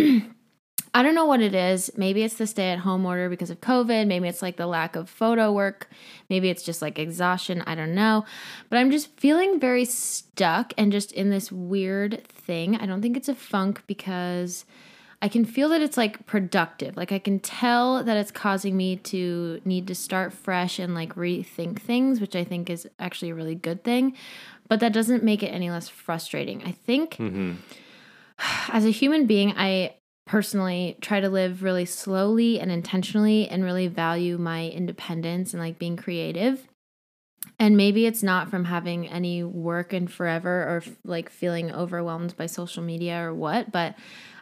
[0.96, 1.92] I don't know what it is.
[1.98, 4.08] Maybe it's the stay at home order because of COVID.
[4.08, 5.90] Maybe it's like the lack of photo work.
[6.30, 7.62] Maybe it's just like exhaustion.
[7.68, 8.24] I don't know.
[8.70, 12.78] But I'm just feeling very stuck and just in this weird thing.
[12.78, 14.64] I don't think it's a funk because
[15.22, 16.96] I can feel that it's like productive.
[16.96, 21.14] Like I can tell that it's causing me to need to start fresh and like
[21.16, 24.16] rethink things, which I think is actually a really good thing.
[24.70, 26.64] But that doesn't make it any less frustrating.
[26.64, 27.58] I think Mhm.
[28.70, 33.88] as a human being, I personally try to live really slowly and intentionally and really
[33.88, 36.68] value my independence and like being creative.
[37.58, 42.48] And maybe it's not from having any work in forever or like feeling overwhelmed by
[42.48, 43.96] social media or what, but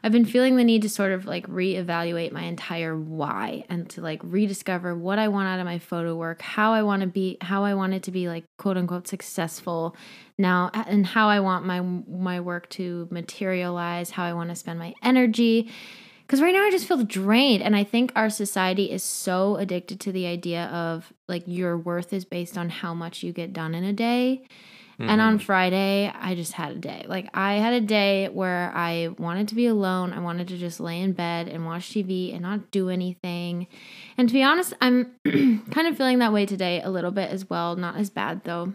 [0.06, 4.02] I've been feeling the need to sort of like reevaluate my entire why and to
[4.02, 7.38] like rediscover what I want out of my photo work, how I want to be,
[7.40, 9.96] how I want it to be like quote unquote successful
[10.38, 14.78] now, and how I want my my work to materialize, how I want to spend
[14.78, 15.72] my energy.
[16.26, 20.00] Because right now I just feel drained, and I think our society is so addicted
[20.02, 23.76] to the idea of like your worth is based on how much you get done
[23.76, 24.46] in a day.
[25.00, 25.46] And on mm-hmm.
[25.46, 27.06] Friday, I just had a day.
[27.08, 30.14] Like, I had a day where I wanted to be alone.
[30.14, 33.68] I wanted to just lay in bed and watch TV and not do anything.
[34.18, 37.50] And to be honest, I'm kind of feeling that way today a little bit as
[37.50, 37.76] well.
[37.76, 38.74] Not as bad though.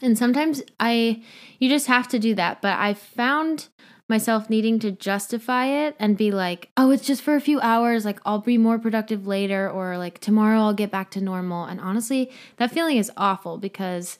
[0.00, 1.22] And sometimes I,
[1.58, 2.62] you just have to do that.
[2.62, 3.68] But I found
[4.08, 8.04] myself needing to justify it and be like, oh, it's just for a few hours.
[8.04, 11.64] Like, I'll be more productive later, or like tomorrow I'll get back to normal.
[11.64, 14.18] And honestly, that feeling is awful because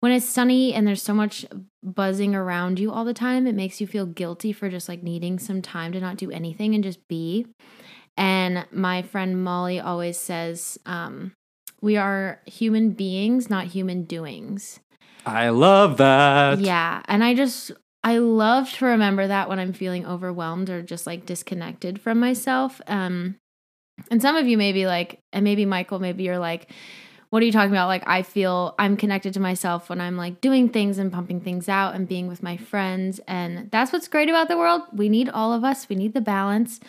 [0.00, 1.44] when it's sunny and there's so much
[1.82, 5.38] buzzing around you all the time, it makes you feel guilty for just like needing
[5.40, 7.46] some time to not do anything and just be.
[8.16, 11.32] And my friend Molly always says, um,
[11.80, 14.80] we are human beings, not human doings.
[15.26, 16.60] I love that.
[16.60, 17.02] Yeah.
[17.06, 17.72] And I just,
[18.08, 22.80] I love to remember that when I'm feeling overwhelmed or just like disconnected from myself.
[22.86, 23.36] Um,
[24.10, 26.72] and some of you may be like, and maybe Michael, maybe you're like,
[27.28, 27.88] what are you talking about?
[27.88, 31.68] Like, I feel I'm connected to myself when I'm like doing things and pumping things
[31.68, 33.20] out and being with my friends.
[33.28, 34.84] And that's what's great about the world.
[34.90, 36.80] We need all of us, we need the balance.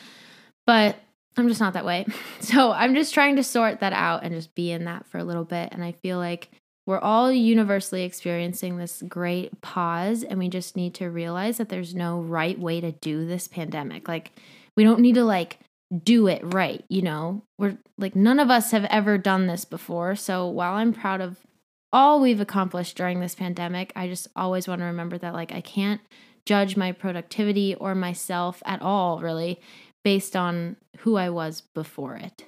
[0.65, 0.95] But
[1.35, 2.05] I'm just not that way.
[2.39, 5.25] So I'm just trying to sort that out and just be in that for a
[5.25, 5.73] little bit.
[5.73, 6.49] And I feel like
[6.89, 11.93] we're all universally experiencing this great pause, and we just need to realize that there's
[11.93, 14.07] no right way to do this pandemic.
[14.07, 14.31] Like,
[14.75, 15.59] we don't need to like
[16.03, 17.43] do it right, you know?
[17.59, 20.15] We're like, none of us have ever done this before.
[20.15, 21.37] So while I'm proud of
[21.93, 25.61] all we've accomplished during this pandemic, I just always want to remember that like I
[25.61, 26.01] can't
[26.47, 29.61] judge my productivity or myself at all, really,
[30.03, 32.45] based on who I was before it.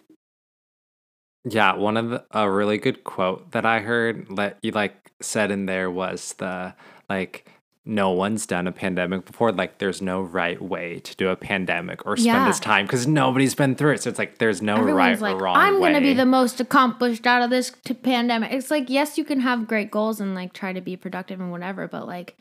[1.43, 5.51] Yeah, one of the, a really good quote that I heard that you like said
[5.51, 6.73] in there was the
[7.09, 7.47] like
[7.83, 9.51] no one's done a pandemic before.
[9.51, 12.47] Like there's no right way to do a pandemic or spend Yeah.
[12.47, 14.03] this time because nobody's been through it.
[14.03, 16.25] So it's like there's no Everyone's right like, or wrong I'm going to be the
[16.25, 18.51] most accomplished out of this t- pandemic.
[18.51, 21.51] It's like, yes, you can have great goals and like try to be productive and
[21.51, 22.37] whatever, but like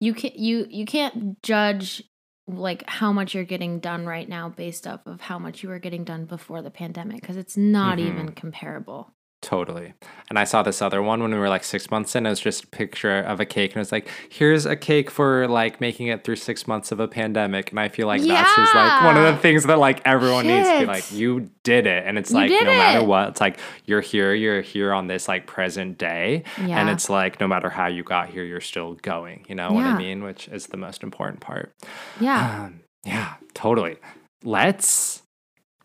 [0.00, 2.02] you can't you you can't judge
[2.48, 5.80] like how much you're getting done right now based off of how much you were
[5.80, 8.06] getting done before the pandemic because it's not Mhm.
[8.06, 9.12] even comparable.
[9.46, 9.94] Totally.
[10.28, 12.26] And I saw this other one when we were like six months in.
[12.26, 15.46] It was just a picture of a cake, and it's like, here's a cake for
[15.46, 17.70] like making it through six months of a pandemic.
[17.70, 20.68] And I feel like that's just like one of the things that like everyone needs
[20.68, 22.02] to be like, you did it.
[22.08, 25.28] And it's You like, no matter what, it's like you're here, you're here on this
[25.28, 26.42] like present day.
[26.56, 29.46] And it's like, no matter how you got here, you're still going.
[29.48, 30.24] You know what I mean?
[30.24, 31.72] Which is the most important part.
[32.18, 32.64] Yeah.
[32.64, 33.98] Um, yeah, totally.
[34.42, 35.22] Let's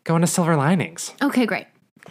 [0.02, 1.14] go into silver linings.
[1.22, 1.66] Okay, great.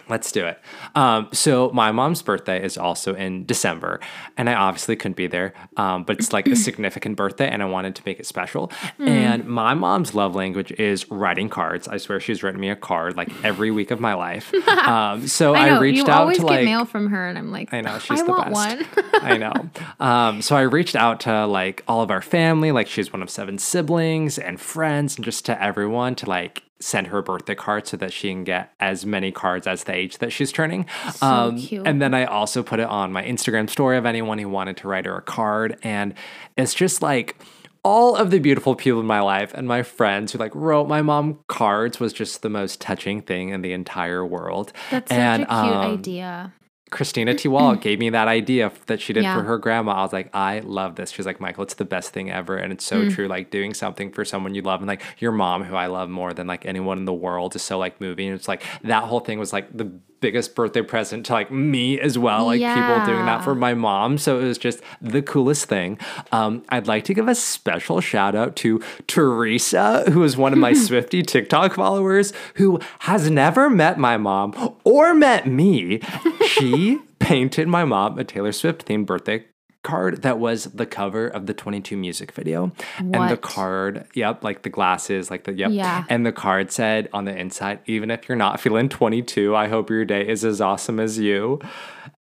[0.10, 0.60] Let's do it.
[0.96, 4.00] Um, so my mom's birthday is also in December,
[4.38, 5.54] and I obviously couldn't be there.
[5.78, 8.70] Um, but it's like a significant birthday, and I wanted to make it special.
[9.00, 9.08] Mm.
[9.08, 11.88] And my mom's love language is writing cards.
[11.88, 14.54] I swear she's written me a card like every week of my life.
[14.82, 17.52] Um, so I, I reached you out always to get mail from her, and I'm
[17.52, 18.98] like, I know she's I the want best.
[18.98, 19.06] one.
[19.22, 19.54] I know.
[20.00, 23.30] Um, so I reached out to like all of our family, like she's one of
[23.30, 27.96] seven siblings and friends, and just to everyone to like send her birthday card so
[27.98, 30.86] that she can get as many cards as the age that she's turning.
[31.22, 31.86] Um, cute.
[31.86, 34.88] And then I also put it on my Instagram story of anyone who wanted to
[34.88, 36.14] write her a card, and
[36.58, 37.38] it's just like.
[37.84, 41.02] All of the beautiful people in my life and my friends who like wrote my
[41.02, 44.72] mom cards was just the most touching thing in the entire world.
[44.92, 46.54] That's such a cute um, idea.
[46.92, 49.36] Christina Tiwal gave me that idea that she did Yeah.
[49.36, 49.94] for her grandma.
[49.94, 51.10] I was like, I love this.
[51.12, 52.58] She's like, Michael, it's the best thing ever.
[52.58, 53.12] And it's so Mm.
[53.16, 53.28] true.
[53.28, 56.34] Like doing something for someone you love and like your mom, who I love more
[56.34, 58.32] than like anyone in the world, is so like moving.
[58.34, 59.90] It's like that whole thing was like the
[60.22, 62.46] biggest birthday present to like me as well.
[62.46, 64.18] Like people doing that for my mom.
[64.18, 65.98] So it was just the coolest thing.
[66.32, 70.60] Um, I'd like to give a special shout out to Teresa, who is one of
[70.60, 76.00] my Swifty TikTok followers who has never met my mom or met me.
[76.48, 79.46] She painted my mom a Taylor Swift themed birthday
[79.84, 82.72] card that was the cover of the 22 music video.
[83.00, 85.72] And the card yep like the glasses like the yep.
[85.72, 86.04] Yeah.
[86.08, 89.90] and the card said on the inside even if you're not feeling 22 i hope
[89.90, 91.60] your day is as awesome as you.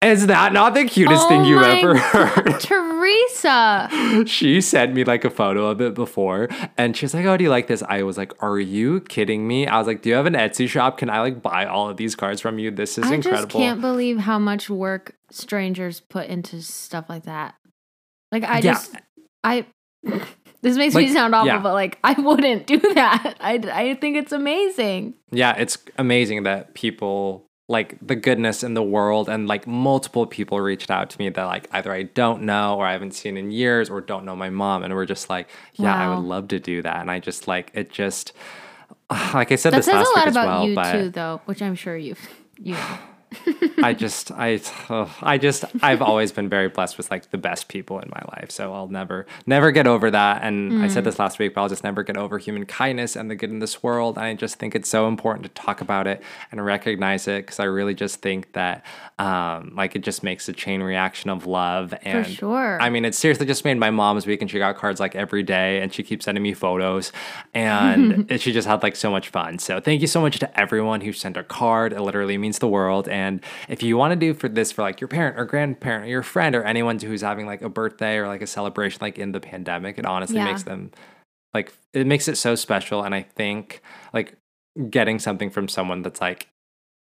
[0.02, 2.60] Is that not the cutest thing Oh you my ever heard?
[2.60, 4.24] Teresa.
[4.26, 7.50] she sent me like a photo of it before and she's like oh do you
[7.52, 7.84] like this?
[7.84, 9.68] I was like are you kidding me?
[9.68, 10.98] I was like do you have an etsy shop?
[10.98, 12.72] Can i like buy all of these cards from you?
[12.72, 13.42] This is I incredible.
[13.48, 17.56] just can't believe how much work strangers put into stuff like that.
[18.32, 18.62] Like I Yeah.
[18.62, 18.96] just
[19.44, 19.66] I
[20.62, 21.60] this makes me sound awful, yeah.
[21.60, 23.36] but like I wouldn't do that.
[23.40, 25.16] I I think it's amazing.
[25.32, 30.60] yeah it's amazing that people like the goodness in the world and like multiple people
[30.60, 33.50] reached out to me that like either I don't know or I haven't seen in
[33.52, 36.60] years or don't know my mom and we're just like yeah I would love to
[36.60, 38.34] do that and I just like it just
[39.34, 40.92] like I said That this says last a lot week as about well you but
[40.92, 42.20] too, though, which I'm sure you've
[42.60, 42.98] you know.
[43.84, 47.68] I just I ugh, I just I've always been very blessed with like the best
[47.68, 48.52] people in my life.
[48.52, 50.44] So I'll never never get over that.
[50.44, 50.92] And I Mm.
[50.92, 53.50] said this last week, but I'll just never get over human kindness and the good
[53.50, 54.18] in this world.
[54.18, 57.60] And I just think it's so important to talk about it and recognize it because
[57.60, 58.84] I really just think that
[59.20, 62.82] um like it just makes a chain reaction of love and For sure.
[62.82, 65.44] I mean it seriously just made my mom's week and she got cards like every
[65.44, 67.12] day and she keeps sending me photos
[67.54, 69.60] and she just had like so much fun.
[69.60, 71.94] So thank you so much to everyone who sent a card.
[71.94, 73.08] It literally means the world.
[73.08, 73.21] And
[73.70, 76.24] if you want to do for this for like your parent or grandparent or your
[76.24, 79.40] friend or anyone who's having like a birthday or like a celebration like in the
[79.40, 80.46] pandemic, it honestly Yeah.
[80.46, 80.92] makes them
[81.54, 83.04] like it makes it so special.
[83.04, 83.82] And I think
[84.14, 84.36] like
[84.90, 86.48] getting something from someone that's like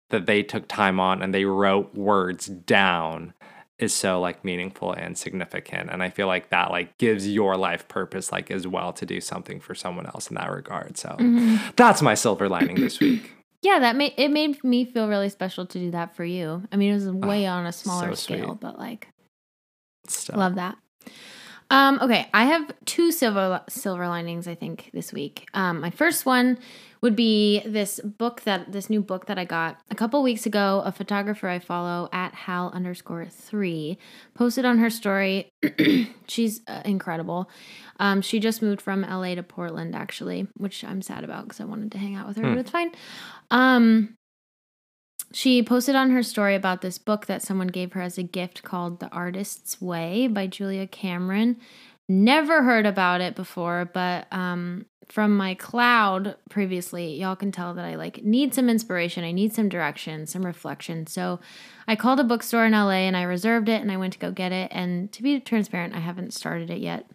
[0.10, 3.34] that they took time on and they wrote words down
[3.78, 7.88] is so like meaningful and significant and i feel like that like gives your life
[7.88, 11.56] purpose like as well to do something for someone else in that regard so Mm-hmm.
[11.78, 15.66] that's my silver lining this week Yeah, that made it made me feel really special
[15.66, 16.64] to do that for you.
[16.72, 19.10] I mean, it was way on a smaller Ah, so scale, but like
[20.38, 20.78] Love that.
[21.72, 24.48] Um, okay, I have two silver silver linings.
[24.48, 25.48] I think this week.
[25.54, 26.58] Um, my first one
[27.02, 30.82] would be this book that this new book that I got a couple weeks ago.
[30.84, 34.00] A photographer I follow at Hal underscore three
[34.34, 35.52] posted on her story.
[36.28, 37.50] She's uh, incredible.
[38.00, 41.66] Um, she just moved from LA to Portland, actually, which I'm sad about because I
[41.66, 42.54] wanted to hang out with her, Hmm.
[42.56, 42.92] but it's fine.
[43.52, 44.18] Um,
[45.32, 48.64] she posted on her story about this book that someone gave her as a gift
[48.64, 51.58] called The Artist's Way by Julia Cameron.
[52.08, 57.86] Never heard about it before, but um, from my cloud previously, y'all can tell that
[57.86, 59.24] I like need some inspiration.
[59.24, 61.08] I need some direction, some reflection.
[61.08, 61.40] So
[61.88, 64.32] I called a bookstore in LA and I reserved it and I went to go
[64.32, 64.70] get it.
[64.72, 67.06] And to be transparent, I haven't started it yet.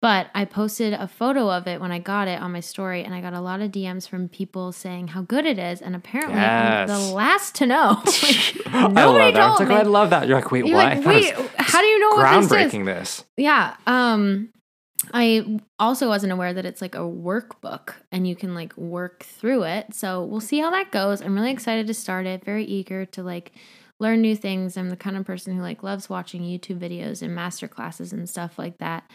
[0.00, 3.12] But I posted a photo of it when I got it on my story, and
[3.12, 5.82] I got a lot of DMs from people saying how good it is.
[5.82, 8.00] And apparently, I'm the last to know.
[8.66, 9.74] i Nobody love that told like me.
[9.74, 12.10] i love that you're like wait You're what like, I wait, how do you know
[12.10, 12.52] what this is?
[12.52, 13.74] groundbreaking this Yeah.
[13.88, 14.50] Um
[15.12, 19.64] I also wasn't aware that it's like a workbook and you can like work through
[19.64, 19.94] it.
[19.94, 21.22] So we'll see how that goes.
[21.22, 22.44] I'm really excited to start it.
[22.44, 23.52] Very eager to like
[24.00, 24.76] learn new things.
[24.76, 28.28] I'm the kind of person who like loves watching YouTube videos and master classes and
[28.28, 29.08] stuff like that.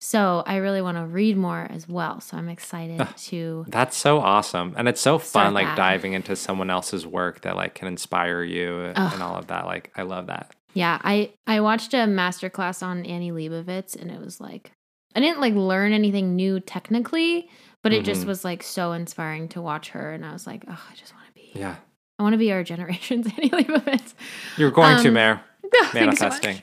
[0.00, 2.20] So I really want to read more as well.
[2.20, 4.74] So I'm excited to That's so awesome.
[4.76, 5.76] And it's so fun like that.
[5.76, 9.12] diving into someone else's work that like can inspire you Ugh.
[9.12, 9.66] and all of that.
[9.66, 10.54] Like I love that.
[10.74, 14.70] Yeah, I I watched a master class on Annie Leibovitz and it was like
[15.18, 17.48] I didn't like learn anything new technically,
[17.82, 18.26] but it just Mhm.
[18.26, 21.26] was like so inspiring to watch her and I was like, "Oh, I just want
[21.26, 21.74] to be Yeah.
[22.20, 24.14] I want to be our generation's Annie Leibovitz.
[24.56, 25.40] You're going to, Um, Mayor.
[25.72, 25.98] Thank you so.
[26.00, 26.62] Manifesting.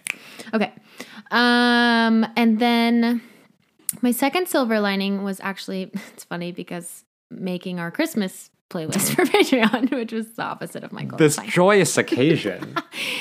[0.53, 0.71] Okay.
[1.31, 3.21] Um, and then
[4.01, 9.91] my second silver lining was actually it's funny because making our Christmas playlist for Patreon,
[9.91, 11.17] which was the opposite of my goal.
[11.17, 11.49] This Fine.
[11.49, 12.75] joyous occasion.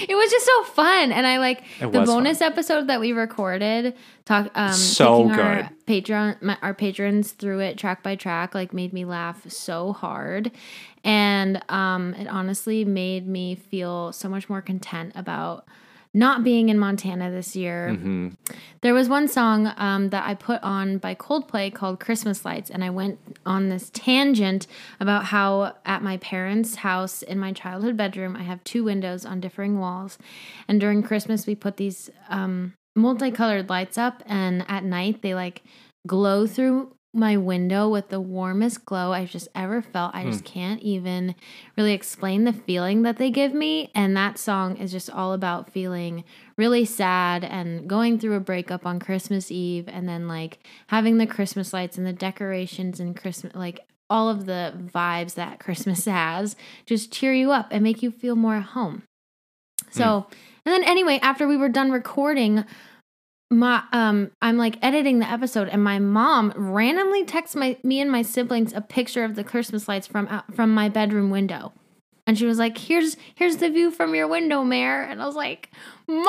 [0.08, 3.94] It was just so fun, and I like It the bonus episode that we recorded.
[4.24, 5.86] Talk um, So taking our good.
[5.86, 10.50] Patreon, my, our patrons through it track by track, like made me laugh so hard,
[11.04, 15.66] and um, it honestly made me feel so much more content about
[16.14, 17.94] not being in Montana this year.
[17.94, 18.28] hmm
[18.80, 22.84] There was one song um, that I put on by Coldplay called Christmas Lights, and
[22.84, 24.66] I went on this tangent
[25.00, 29.40] about how at my parents' house in my childhood bedroom, I have two windows on
[29.40, 30.16] differing walls.
[30.68, 35.62] And during Christmas, we put these um, multicolored lights up, and at night, they like
[36.06, 40.14] glow through my window with the warmest glow I've just ever felt.
[40.14, 40.46] I just hmm.
[40.46, 41.34] can't even
[41.76, 43.90] really explain the feeling that they give me.
[43.94, 46.24] And that song is just all about feeling
[46.56, 51.26] really sad and going through a breakup on Christmas Eve and then like having the
[51.26, 56.56] Christmas lights and the decorations and Christmas like all of the vibes that Christmas has
[56.86, 59.04] just cheer you up and make you feel more at home.
[59.84, 59.98] Hmm.
[59.98, 60.26] So,
[60.66, 62.64] and then anyway, after we were done recording,
[63.54, 68.10] my um I'm like editing the episode and my mom randomly texts my me and
[68.10, 71.72] my siblings a picture of the Christmas lights from out, from my bedroom window.
[72.26, 75.36] And she was like, "Here's here's the view from your window, Mare." And I was
[75.36, 75.68] like,
[76.08, 76.24] "Mom,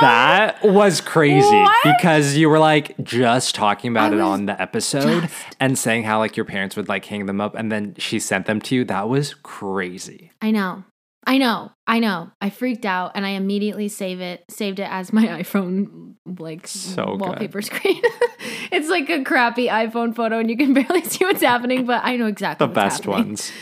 [0.00, 1.76] That was crazy What?
[1.84, 6.02] because you were like just talking about I it on the episode just- and saying
[6.02, 8.74] how like your parents would like hang them up and then she sent them to
[8.74, 8.84] you.
[8.84, 10.32] That was crazy.
[10.42, 10.82] I know.
[11.28, 11.72] I know.
[11.88, 12.30] I know.
[12.40, 17.04] I freaked out and I immediately save it saved it as my iPhone like So
[17.04, 17.20] good.
[17.20, 18.00] wallpaper screen.
[18.72, 22.16] it's like a crappy iPhone photo and you can barely see what's happening, but I
[22.16, 23.26] know exactly The best happening.
[23.28, 23.52] ones.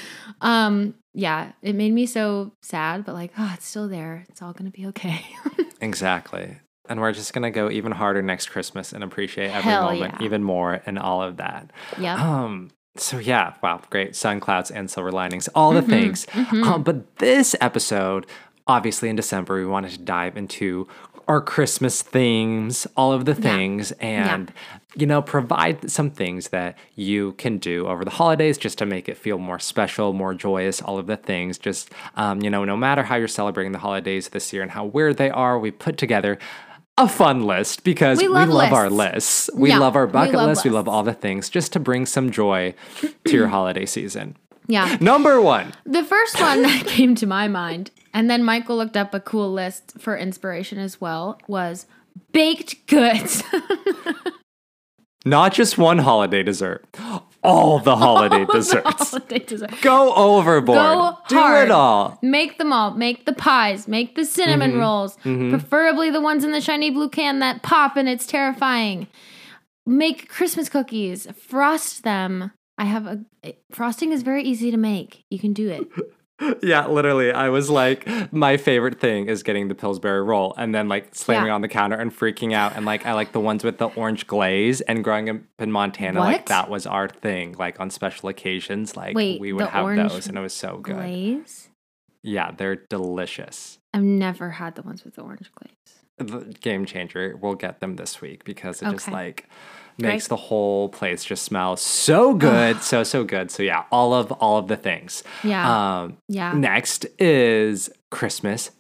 [0.40, 4.24] Um yeah, it made me so sad, but like, oh, it's still there.
[4.30, 5.24] It's all going to be okay.
[5.80, 6.56] Exactly.
[6.88, 10.24] And we're just gonna go even harder next Christmas and appreciate every Hell moment yeah.
[10.26, 11.70] even more and all of that.
[11.98, 12.14] Yeah.
[12.16, 14.14] Um, so yeah, wow, great.
[14.16, 15.86] Sun clouds and silver linings, all Mm-hmm.
[15.90, 16.26] the things.
[16.66, 18.26] Um, but this episode,
[18.66, 20.86] obviously in December, we wanted to dive into
[21.26, 24.52] our Christmas themes, all of the things, and
[24.96, 29.08] you know, provide some things that you can do over the holidays just to make
[29.08, 31.58] it feel more special, more joyous, all of the things.
[31.58, 34.84] Just um, you know, no matter how you're celebrating the holidays this year and how
[34.84, 36.38] weird they are, we put together
[36.96, 39.48] a fun list because We we love love, our lists.
[39.48, 39.50] lists.
[39.54, 40.64] We Yeah, love our we bucket love list.
[40.64, 42.74] We love all the things just to bring some joy
[43.24, 44.36] to your holiday season.
[44.68, 44.96] yeah.
[45.00, 45.72] Number one.
[45.84, 49.52] The first one that came to my mind, and then Michael looked up a cool
[49.52, 51.86] list for inspiration as well, was
[52.32, 53.42] baked goods.
[55.26, 56.84] Not just one holiday dessert,
[57.44, 59.10] all the holiday desserts.
[59.10, 59.70] Holiday dessert.
[59.82, 60.76] Go overboard.
[60.78, 61.64] Go Do hard.
[61.66, 62.18] it all.
[62.22, 62.92] Make them all.
[62.92, 63.86] Make the pies.
[63.86, 64.80] Make the cinnamon Mm-hmm.
[64.80, 65.16] rolls.
[65.22, 69.06] Preferably the ones in the shiny blue can that pop and it's terrifying.
[69.86, 71.26] Make Christmas cookies.
[71.36, 72.50] Frost them.
[72.78, 75.24] I have a frosting is very easy to make.
[75.30, 75.86] You can do it.
[76.62, 77.30] Yeah, literally.
[77.32, 81.46] I was like, my favorite thing is getting the Pillsbury roll and then like slamming
[81.46, 81.54] Yeah.
[81.54, 82.74] on the counter and freaking out.
[82.74, 84.80] And like, I like the ones with the orange glaze.
[84.80, 86.26] And growing up in Montana, What?
[86.26, 87.54] like that was our thing.
[87.58, 90.96] Like on special occasions, like Wait, we would have those and it was so good.
[90.96, 91.68] Glaze.
[92.22, 93.78] Yeah, they're delicious.
[93.92, 96.28] I've never had the ones with the orange glaze.
[96.28, 97.36] the game changer.
[97.40, 99.48] We'll get them this week because it just like
[99.98, 103.50] makes the whole place just smell so good, so so good.
[103.50, 105.22] So yeah, all of all of the things.
[105.42, 106.02] Yeah.
[106.02, 106.52] Um, yeah.
[106.52, 108.70] next is Christmas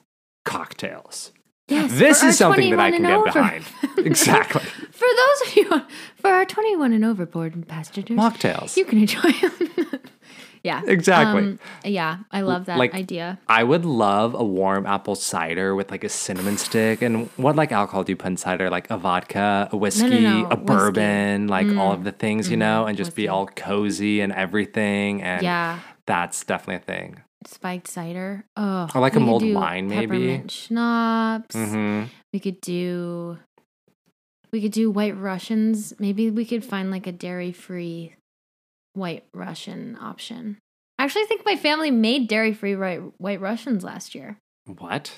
[0.44, 1.32] cocktails.
[1.68, 1.98] Yes.
[1.98, 3.24] This is something that I can get over.
[3.24, 3.64] behind.
[3.98, 4.60] exactly.
[4.60, 5.82] For those of you
[6.16, 8.76] for our 21 and over board and passengers, Mocktails.
[8.76, 9.70] you can enjoy them.
[10.64, 10.80] yeah.
[10.86, 11.42] Exactly.
[11.42, 13.38] Um, yeah, I love that like- idea.
[13.46, 17.00] I would love a warm apple cider with like a cinnamon stick.
[17.02, 18.68] And what like alcohol do you put in cider?
[18.70, 20.56] Like a vodka, a whiskey, no, a whiskey.
[20.62, 20.66] Mm.
[20.66, 25.22] bourbon, like all of the things, you know, and just be all cozy and everything.
[25.22, 25.78] And Yeah.
[26.06, 27.20] that's definitely a thing.
[27.46, 28.46] Spiked cider.
[28.56, 30.42] Oh, Or like a mulled wine, maybe.
[30.48, 31.54] Schnapps.
[31.54, 33.36] hmm We could do.
[34.50, 35.92] We could do white Russians.
[35.98, 38.14] Maybe we could find like a dairy-free
[38.94, 40.58] white Russian option.
[40.98, 44.38] I actually think my family made dairy-free white white Russians last year.
[44.78, 45.12] What?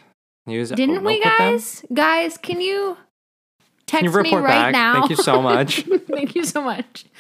[0.46, 1.52] Use Didn't we, milk with them?
[1.52, 1.84] guys?
[1.92, 2.96] Guys, can you
[3.86, 4.72] text Can you me right back?
[4.72, 4.94] now?
[4.94, 5.82] Thank you so much.
[6.10, 7.06] Thank you so much.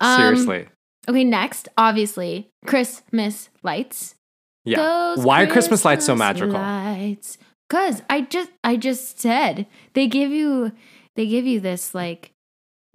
[0.00, 0.68] Um, Seriously.
[1.08, 4.14] Okay, next, obviously, Christmas lights.
[4.64, 4.78] Yeah.
[5.14, 6.54] Those Why are Christmas lights so magical?
[6.54, 7.38] Lights.
[7.70, 10.72] Cause I just I just said they give you
[11.14, 12.32] they give you this like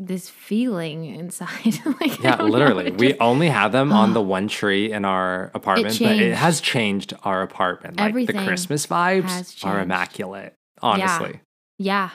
[0.07, 1.79] this feeling inside.
[2.01, 2.87] like, Yeah, literally.
[2.87, 4.25] it we only have them on the ah.
[4.25, 7.97] one tree in our apartment, but it has changed our apartment.
[7.97, 10.55] Like Everything the Christmas vibes are immaculate.
[10.81, 11.39] Honestly.
[11.77, 12.09] Yeah.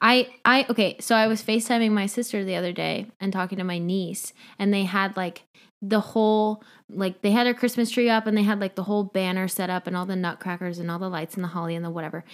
[0.00, 3.64] I I okay, so I was FaceTiming my sister the other day and talking to
[3.64, 5.42] my niece and they had like
[5.80, 9.04] the whole like they had their Christmas tree up and they had like the whole
[9.04, 11.84] banner set up and all the nutcrackers and all the lights and the holly and
[11.84, 12.24] the whatever.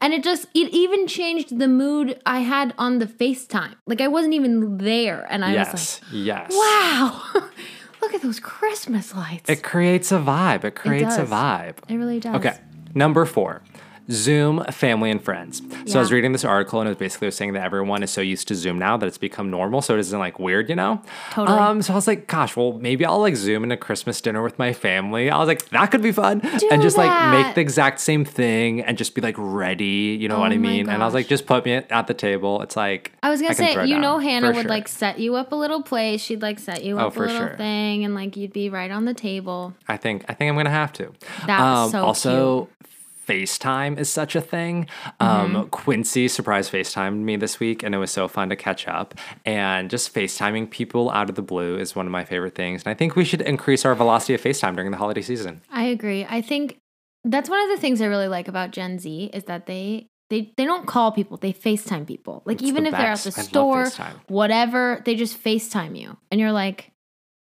[0.00, 3.74] And it just it even changed the mood I had on the FaceTime.
[3.86, 6.00] Like I wasn't even there and I was like, yes.
[6.12, 6.52] yes.
[6.52, 7.22] "Wow.
[8.02, 10.64] Look at those Christmas lights." It creates a vibe.
[10.64, 11.30] It creates a does.
[11.30, 11.76] vibe.
[11.88, 12.36] it really does.
[12.36, 12.56] Okay.
[12.94, 13.62] Number four.
[14.10, 15.62] Zoom, family, and friends.
[15.86, 18.20] So I was reading this article and it was basically saying that everyone is so
[18.20, 21.00] used to Zoom now that it's become normal, so it isn't like weird, you know?
[21.32, 21.58] Totally.
[21.58, 24.42] Um, so I was like, gosh, well, maybe I'll like Zoom in a Christmas dinner
[24.42, 25.30] with my family.
[25.30, 26.40] I was like, that could be fun.
[26.70, 30.38] and just like make the exact same thing and just be like ready, you know
[30.38, 30.88] what Oh I my mean?
[30.88, 32.62] And I was like, just put me at the table.
[32.62, 34.64] It's like I was gonna say, you know, Hannah would sure.
[34.64, 36.20] like set you up a little place.
[36.20, 37.56] She'd like set you Oh, up a little sure.
[37.56, 39.74] thing, and like you'd be right on the table.
[39.88, 41.12] I think I think I'm gonna have to.
[41.46, 42.68] That's so also
[43.30, 44.88] FaceTime is such a thing.
[45.20, 45.68] Um, Mm-hmm.
[45.68, 49.14] Quincy surprise FaceTimed me this week, and it was so fun to catch up.
[49.44, 52.82] And just FaceTiming people out of the blue is one of my favorite things.
[52.82, 55.62] And I think we should increase our velocity of FaceTime during the holiday season.
[55.70, 56.26] I agree.
[56.28, 56.78] I think
[57.24, 60.52] that's one of the things I really like about Gen Z is that they they
[60.56, 62.42] they don't call people, they FaceTime people.
[62.44, 63.90] Like It's even the if they're at the store,
[64.28, 66.16] whatever, they just FaceTime you.
[66.30, 66.90] And you're like,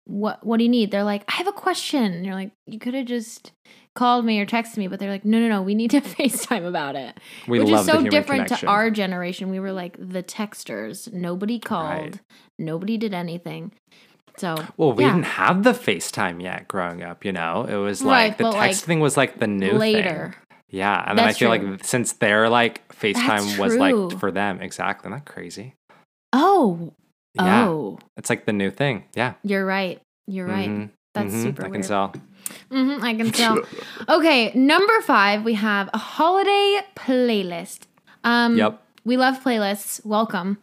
[0.06, 2.80] "What what do you need?" They're like, "I have a question." And you're like, "You
[2.80, 3.52] could have just
[3.96, 6.68] called me or texted me." But they're like, "No, no, no, we need to FaceTime
[6.68, 7.18] about it."
[7.48, 8.68] We Which is so different connection.
[8.68, 9.50] to our generation.
[9.50, 11.12] We were like the texters.
[11.12, 11.90] Nobody called.
[11.90, 12.20] Right.
[12.60, 13.72] Nobody did anything.
[14.38, 15.12] So Well, we yeah.
[15.14, 17.64] didn't have the FaceTime yet growing up, you know?
[17.70, 20.36] It was Right, like the text like, thing was like the new later.
[20.36, 20.58] thing.
[20.72, 21.04] Yeah.
[21.08, 21.72] And then That's I feel true.
[21.72, 25.08] like since they're like FaceTime was like for them, exactly.
[25.10, 25.74] Isn't that crazy?
[26.34, 26.92] Oh.
[27.36, 27.68] Yeah.
[27.70, 28.00] Oh.
[28.18, 29.06] It's like the new thing.
[29.16, 29.36] Yeah.
[29.44, 30.02] You're right.
[30.28, 30.70] You're right.
[30.70, 31.84] Mhm, That's mhm, super I can weird.
[31.86, 32.14] tell.
[32.70, 33.60] Hmm I can tell.
[34.10, 37.82] okay, number five, we have a holiday playlist.
[38.24, 38.82] Um, Yep.
[39.06, 40.04] We love playlists.
[40.04, 40.58] Welcome.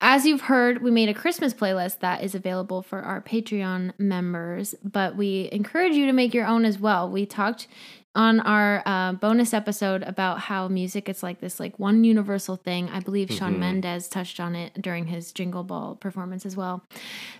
[0.00, 4.74] As you've heard, we made a Christmas playlist that is available for our Patreon members,
[4.82, 7.08] but we encourage you to make your own as well.
[7.08, 7.68] We talked
[8.16, 12.88] on our uh, bonus episode about how music is like this like one universal thing.
[12.90, 13.58] I believe Shawn Mhm.
[13.58, 16.84] Mendes touched on it during his jingle ball performance as well.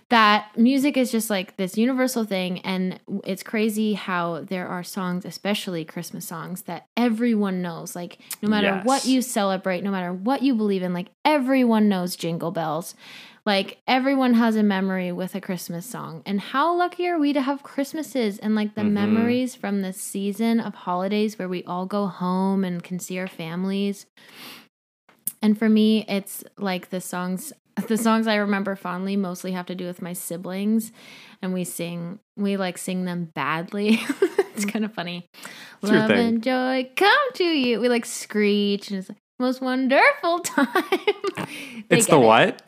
[0.09, 5.25] That music is just like this universal thing and it's crazy how there are songs
[5.25, 7.95] especially christmas songs that everyone knows.
[7.95, 12.15] Like no matter what you celebrate no matter what you believe in like everyone knows
[12.15, 12.95] jingle bells
[13.45, 16.23] like everyone has a memory with a Christmas song.
[16.25, 18.91] And how lucky are we to have Christmases and like the Mhm.
[18.91, 23.27] memories from this season of holidays where we all go home and can see our
[23.27, 24.07] families.
[25.41, 27.53] And for me, it's like the songs
[27.87, 30.93] the songs I remember fondly mostly have to do with my siblings
[31.41, 33.99] and we sing we like sing them badly.
[34.55, 35.27] it's kind of funny.
[35.33, 37.79] It's Love and joy come to you.
[37.81, 40.67] We like screech and it's like most wonderful time.
[41.89, 42.25] It's the it.
[42.25, 42.61] what?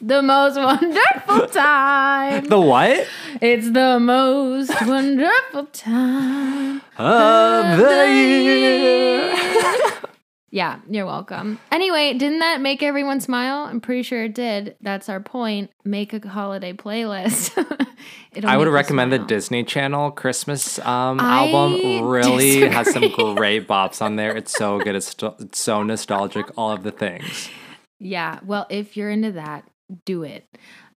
[0.00, 2.44] The most wonderful time.
[2.44, 3.06] The what?
[3.40, 6.82] it's the most wonderful time.
[6.96, 9.34] Of the year.
[10.50, 11.58] yeah, you're welcome.
[11.72, 13.64] Anyway, didn't that make everyone smile?
[13.64, 14.76] I'm pretty sure it did.
[14.80, 15.72] That's our point.
[15.84, 17.56] Make a holiday playlist.
[18.32, 19.18] It'll I would recommend the.
[19.18, 22.06] Disney Channel Christmas um, album.
[22.08, 24.36] Really has some great bops on there.
[24.36, 24.94] It's so good.
[24.94, 26.46] It's, it's so nostalgic.
[26.56, 27.48] All of the things.
[27.98, 29.64] Yeah, well, if you're into that,
[30.04, 30.44] do it.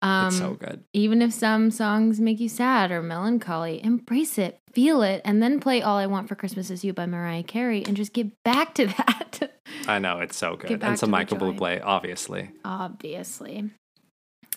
[0.01, 0.85] Um, It's so good.
[0.93, 5.59] even if some songs make you sad or melancholy, embrace it, feel it, and then
[5.59, 8.75] play All I Want for Christmas Is You by Mariah Carey and just get back
[8.75, 9.59] to that.
[9.89, 10.83] I know it's so good.
[10.85, 11.39] And some Michael.
[11.39, 12.51] Bublé, obviously.
[12.65, 13.71] Obviously.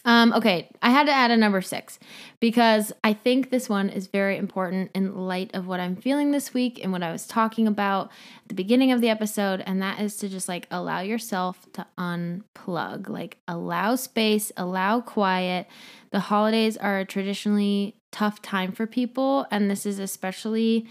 [0.03, 1.99] Um, okay, I had to add a number six
[2.39, 6.55] because I think this one is very important in light of what I'm feeling this
[6.55, 8.07] week and what I was talking about
[8.41, 11.85] at the beginning of the episode, and that is to just like allow yourself to
[11.99, 15.67] unplug, like allow space, allow quiet.
[16.11, 20.87] The holidays are a traditionally tough time for people, and this is especially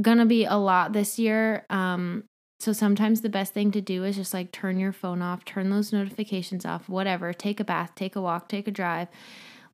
[0.00, 1.66] gonna be a lot this year.
[1.68, 2.24] Um,
[2.60, 5.70] so sometimes the best thing to do is just like turn your phone off, turn
[5.70, 7.32] those notifications off, whatever.
[7.32, 9.08] Take a bath, take a walk, take a drive,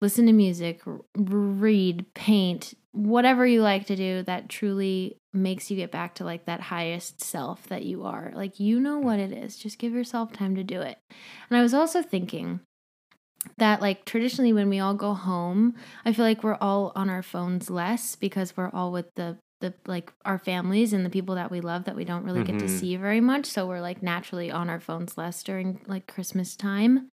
[0.01, 0.81] listen to music,
[1.15, 6.47] read, paint, whatever you like to do that truly makes you get back to like
[6.47, 8.33] that highest self that you are.
[8.35, 9.57] Like you know what it is.
[9.57, 10.99] Just give yourself time to do it.
[11.49, 12.61] And I was also thinking
[13.59, 15.75] that like traditionally when we all go home,
[16.05, 19.75] I feel like we're all on our phones less because we're all with the the
[19.87, 22.65] like our families and the people that we love that we don't really get to
[22.67, 22.79] Mhm.
[22.81, 23.47] see very much.
[23.47, 27.09] So we're like naturally on our phones less during like Christmas time.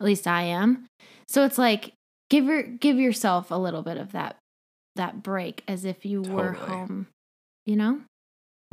[0.00, 0.86] At least I am.
[1.28, 1.92] So it's like
[2.30, 4.36] give your give yourself a little bit of that
[4.96, 7.06] that break as if you were home.
[7.66, 8.00] You know?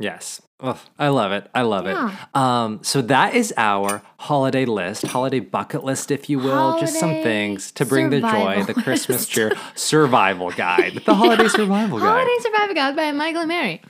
[0.02, 0.42] Yes.
[0.60, 1.48] Ugh, I love it.
[1.54, 2.10] I love Yeah.
[2.10, 2.36] it.
[2.40, 6.78] Um, so that is our holiday list, holiday bucket list, if you will.
[6.78, 9.30] Just some things to bring the joy, the Christmas list.
[9.30, 12.06] cheer, survival guide, the holiday survival guide.
[12.06, 13.80] Holiday survival Guide by Michael and Mary.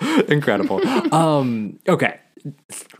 [0.28, 0.80] Incredible.
[1.14, 2.18] um, okay.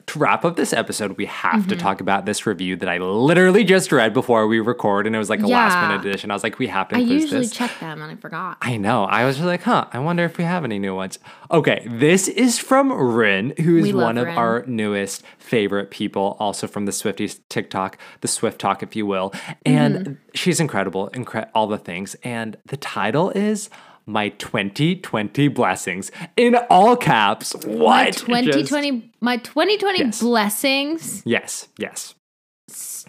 [0.07, 1.69] To wrap up this episode, we have Mm-hmm.
[1.71, 5.19] to talk about this review that I literally just read before we record, and it
[5.19, 6.31] was like a last minute edition.
[6.31, 7.51] I was like, we have to I usually this.
[7.53, 8.59] check them and I forgot.
[8.61, 9.05] I know.
[9.05, 11.19] I was just like, huh, I wonder if we have any new ones.
[11.51, 14.37] Okay, this is from Rin, who is one of Rin.
[14.37, 19.33] our newest favorite people, also from the Swifties TikTok, the Swift Talk, if you will.
[19.65, 20.13] And Mm-hmm.
[20.35, 22.15] she's incredible, incre- all the things.
[22.23, 23.71] And the title is
[24.11, 27.55] My 2020 Blessings in all caps.
[27.65, 28.27] What?
[28.29, 30.21] My Just- 2020 my 2020 Yes.
[30.21, 31.23] blessings.
[31.25, 32.15] yes, yes.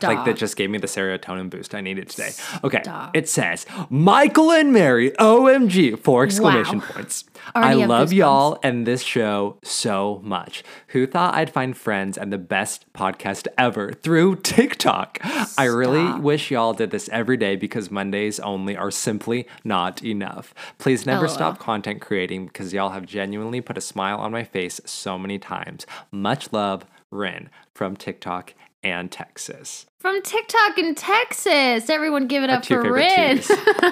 [0.01, 0.15] Stop.
[0.15, 2.31] Like that just gave me the serotonin boost I needed today.
[2.63, 2.81] Okay.
[2.83, 3.15] Stop.
[3.15, 6.85] It says Michael and Mary, OMG, four exclamation Wow.
[6.89, 7.25] points.
[7.55, 10.63] Already I love y'all and this show so much.
[10.89, 15.19] Who thought I'd find friends and the best podcast ever through TikTok?
[15.57, 20.53] I really wish y'all did this every day because Mondays only are simply not enough.
[20.77, 24.79] Please never stop content creating because y'all have genuinely put a smile on my face
[24.85, 25.85] so many times.
[26.11, 29.85] Much love, Rin from TikTok and Texas.
[29.99, 31.87] From TikTok in Texas.
[31.89, 33.37] Everyone give it Our up for Rin.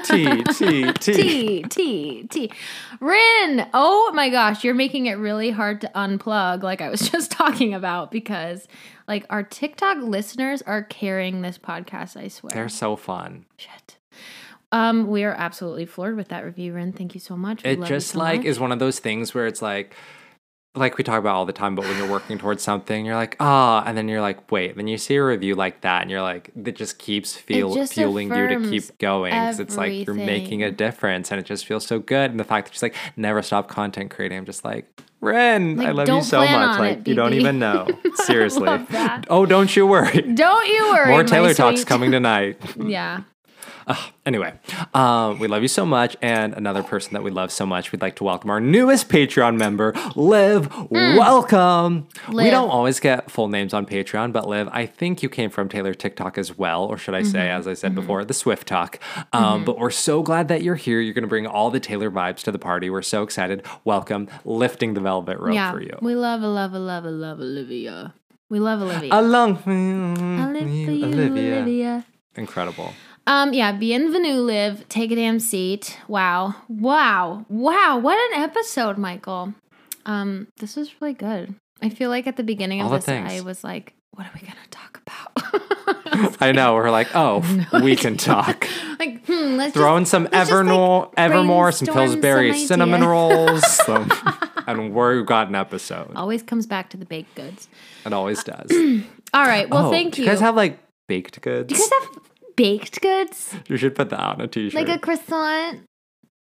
[0.03, 0.93] T, T, T.
[0.99, 2.51] T, T, T.
[2.99, 3.67] Rin.
[3.73, 7.73] Oh my gosh, you're making it really hard to unplug, like I was just talking
[7.75, 8.67] about, because
[9.07, 12.51] like our TikTok listeners are carrying this podcast, I swear.
[12.53, 13.45] They're so fun.
[13.57, 13.97] Shit.
[14.71, 16.91] Um, we are absolutely floored with that review, Rin.
[16.93, 17.63] Thank you so much.
[17.63, 18.45] We It just so like much.
[18.47, 19.95] is one of those things where it's like
[20.75, 23.35] like we talk about all the time, but when you're working towards something, you're like,
[23.39, 26.21] ah, and then you're like, wait, then you see a review like that, and you're
[26.21, 30.15] like, that just keeps feel, just fueling you to keep going because it's like you're
[30.15, 32.31] making a difference, and it just feels so good.
[32.31, 34.85] And the fact that she's like, never stop content creating, I'm just like,
[35.21, 36.79] Rin, I love you so much.
[36.79, 37.87] Like it, you don't even know.
[38.15, 38.69] Seriously.
[39.29, 40.21] Oh, don't you worry.
[40.21, 41.09] Don't you worry.
[41.11, 42.57] More Taylor talks coming tonight.
[42.79, 43.23] Yeah.
[44.25, 44.53] Anyway,
[44.93, 46.15] um, we love you so much.
[46.21, 49.57] And another person that we love so much, we'd like to welcome our newest Patreon
[49.57, 50.69] member, Liv.
[50.91, 52.07] Welcome.
[52.29, 52.49] We Hmm.
[52.51, 55.93] Don't always get full names on Patreon, but Liv, I think you came from Taylor
[55.93, 57.59] TikTok as well, or should I say, Mm-hmm.
[57.59, 58.99] as I said before, the Swift Talk.
[59.33, 60.99] Um, But we're so glad that you're here.
[60.99, 62.89] You're going to bring all the Taylor vibes to the party.
[62.89, 63.65] We're so excited.
[63.85, 65.71] Welcome, lifting the velvet rope yeah.
[65.71, 65.97] for you.
[66.01, 68.13] We love, love, love, love Olivia.
[68.49, 69.09] We love Olivia.
[69.13, 71.57] Along I for you, Olivia.
[71.61, 72.05] Olivia.
[72.35, 72.93] Incredible.
[73.29, 74.89] Um, yeah, bienvenue, Liv.
[74.89, 75.99] Take a damn seat.
[76.07, 76.55] Wow.
[76.67, 77.45] Wow.
[77.47, 77.99] Wow.
[77.99, 79.53] What an episode, Michael.
[80.07, 81.53] Um, this was really good.
[81.79, 83.31] I feel like at the beginning of All the this, things.
[83.31, 86.37] I was like, what are we going to talk about?
[86.41, 86.73] I know.
[86.73, 87.43] We're like, oh,
[87.83, 88.67] we can talk.
[88.99, 94.11] like, hmm, let's Throw in some Evermore, like, Evermore, some Pillsbury some cinnamon rolls, some,
[94.65, 96.13] and we've got an episode.
[96.15, 97.67] always comes back to the baked goods.
[98.07, 98.71] It always does.
[99.35, 99.69] All right.
[99.69, 100.25] Well, Oh, thank do you.
[100.25, 101.71] you guys have like baked goods?
[101.71, 102.18] Do you guys have
[102.59, 103.55] baked goods?
[103.67, 104.73] you should put that on a t-shirt.
[104.87, 105.81] Like a croissant?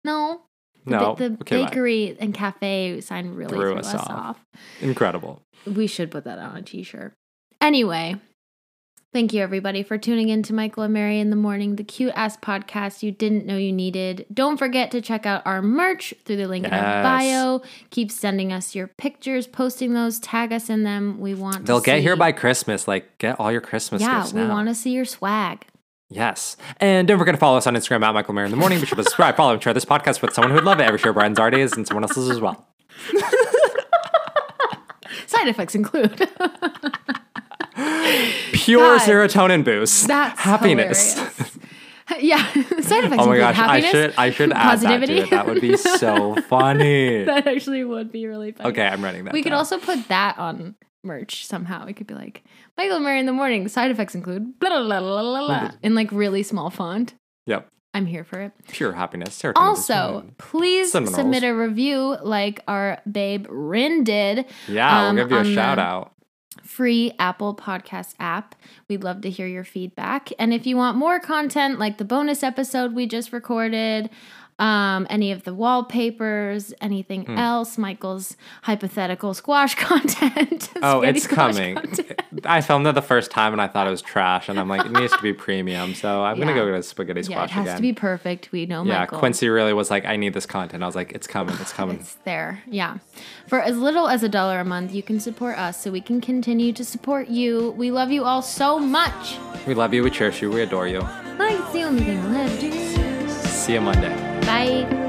[0.05, 0.43] No.
[0.85, 1.69] The, no, the okay, bye.
[1.69, 4.11] bakery and cafe sign really Threw threw us us off.
[4.11, 4.45] off.
[4.81, 5.43] Incredible.
[5.67, 7.13] We should put that on a t-shirt.
[7.61, 8.17] Anyway,
[9.13, 12.13] thank you everybody for tuning in to Michael and Mary in the morning, the cute
[12.15, 14.25] ass podcast you didn't know you needed.
[14.33, 17.61] Don't forget to check out our merch through the link in our bio.
[17.91, 21.21] Keep sending us your pictures, posting those, tag us in them.
[21.21, 21.63] We want to.
[21.65, 22.89] They'll get here by Christmas.
[22.89, 25.67] Like, get all your Christmas Yeah, gifts we want to see your swag.
[26.11, 26.57] Yes.
[26.81, 28.81] And don't forget to follow us on Instagram at Michael Mary in the morning.
[28.81, 30.85] Be sure to subscribe, follow, and share this podcast with someone who would love it.
[30.85, 32.67] Every share Brian's already is and someone else's as well.
[35.27, 36.17] Side effects include
[38.53, 39.01] Pure God.
[39.03, 40.07] serotonin boost.
[40.09, 41.15] That's happiness.
[41.15, 41.59] hilarious.
[42.21, 42.45] yeah,
[42.81, 43.23] side effects.
[43.23, 45.19] Oh my include gosh, I happiness, should I should add that to positivity.
[45.21, 45.31] it.
[45.31, 47.25] That would be so funny.
[47.25, 48.71] that actually would be really funny.
[48.71, 49.35] Okay, I'm writing that.
[49.35, 50.75] we could also put that on
[51.09, 51.87] merch somehow.
[51.87, 52.45] It could be like
[52.77, 53.67] Michael Mary in the morning.
[53.67, 57.15] Side effects include blah blah blah blah blah, blah in like really small font.
[57.47, 57.67] Yep.
[57.95, 58.53] I'm here for it.
[58.69, 59.41] Pure happiness.
[59.41, 64.45] Serotonin Also, please Cinnamon submit a review like our babe Rin did.
[64.69, 66.13] yeah, um, we'll give you a shout out.
[66.63, 68.55] free Apple Podcast app.
[68.89, 70.31] We'd love to hear your feedback.
[70.39, 74.11] And if you want more content like the bonus episode we just recorded,
[74.59, 77.39] um, any of the wallpapers, anything Hmm.
[77.39, 80.71] else, Michael's hypothetical squash content.
[80.83, 81.75] Oh, it's coming.
[81.75, 82.21] content.
[82.45, 84.87] I filmed it the first time and I thought it was trash, and I'm like,
[84.87, 85.95] it needs to be premium.
[85.95, 86.59] So I'm gonna Yeah.
[86.59, 87.77] go get a spaghetti Yeah, squash it has again.
[87.77, 88.53] to be perfect.
[88.53, 89.19] We know yeah, Michael.
[89.19, 90.83] Quincy really was like, I need this content.
[90.83, 91.97] I was like, it's coming, it's coming.
[92.01, 92.63] It's there.
[92.69, 92.99] Yeah.
[93.49, 96.21] For as little as a dollar a month, you can support us so we can
[96.21, 97.73] continue to support you.
[97.77, 99.37] We love you all so much.
[99.67, 100.05] We love you.
[100.05, 100.51] We cherish you.
[100.51, 101.01] We adore you.
[101.39, 102.61] Like it's the only thing left.
[103.49, 104.28] See you Monday.
[104.49, 105.08] Bye.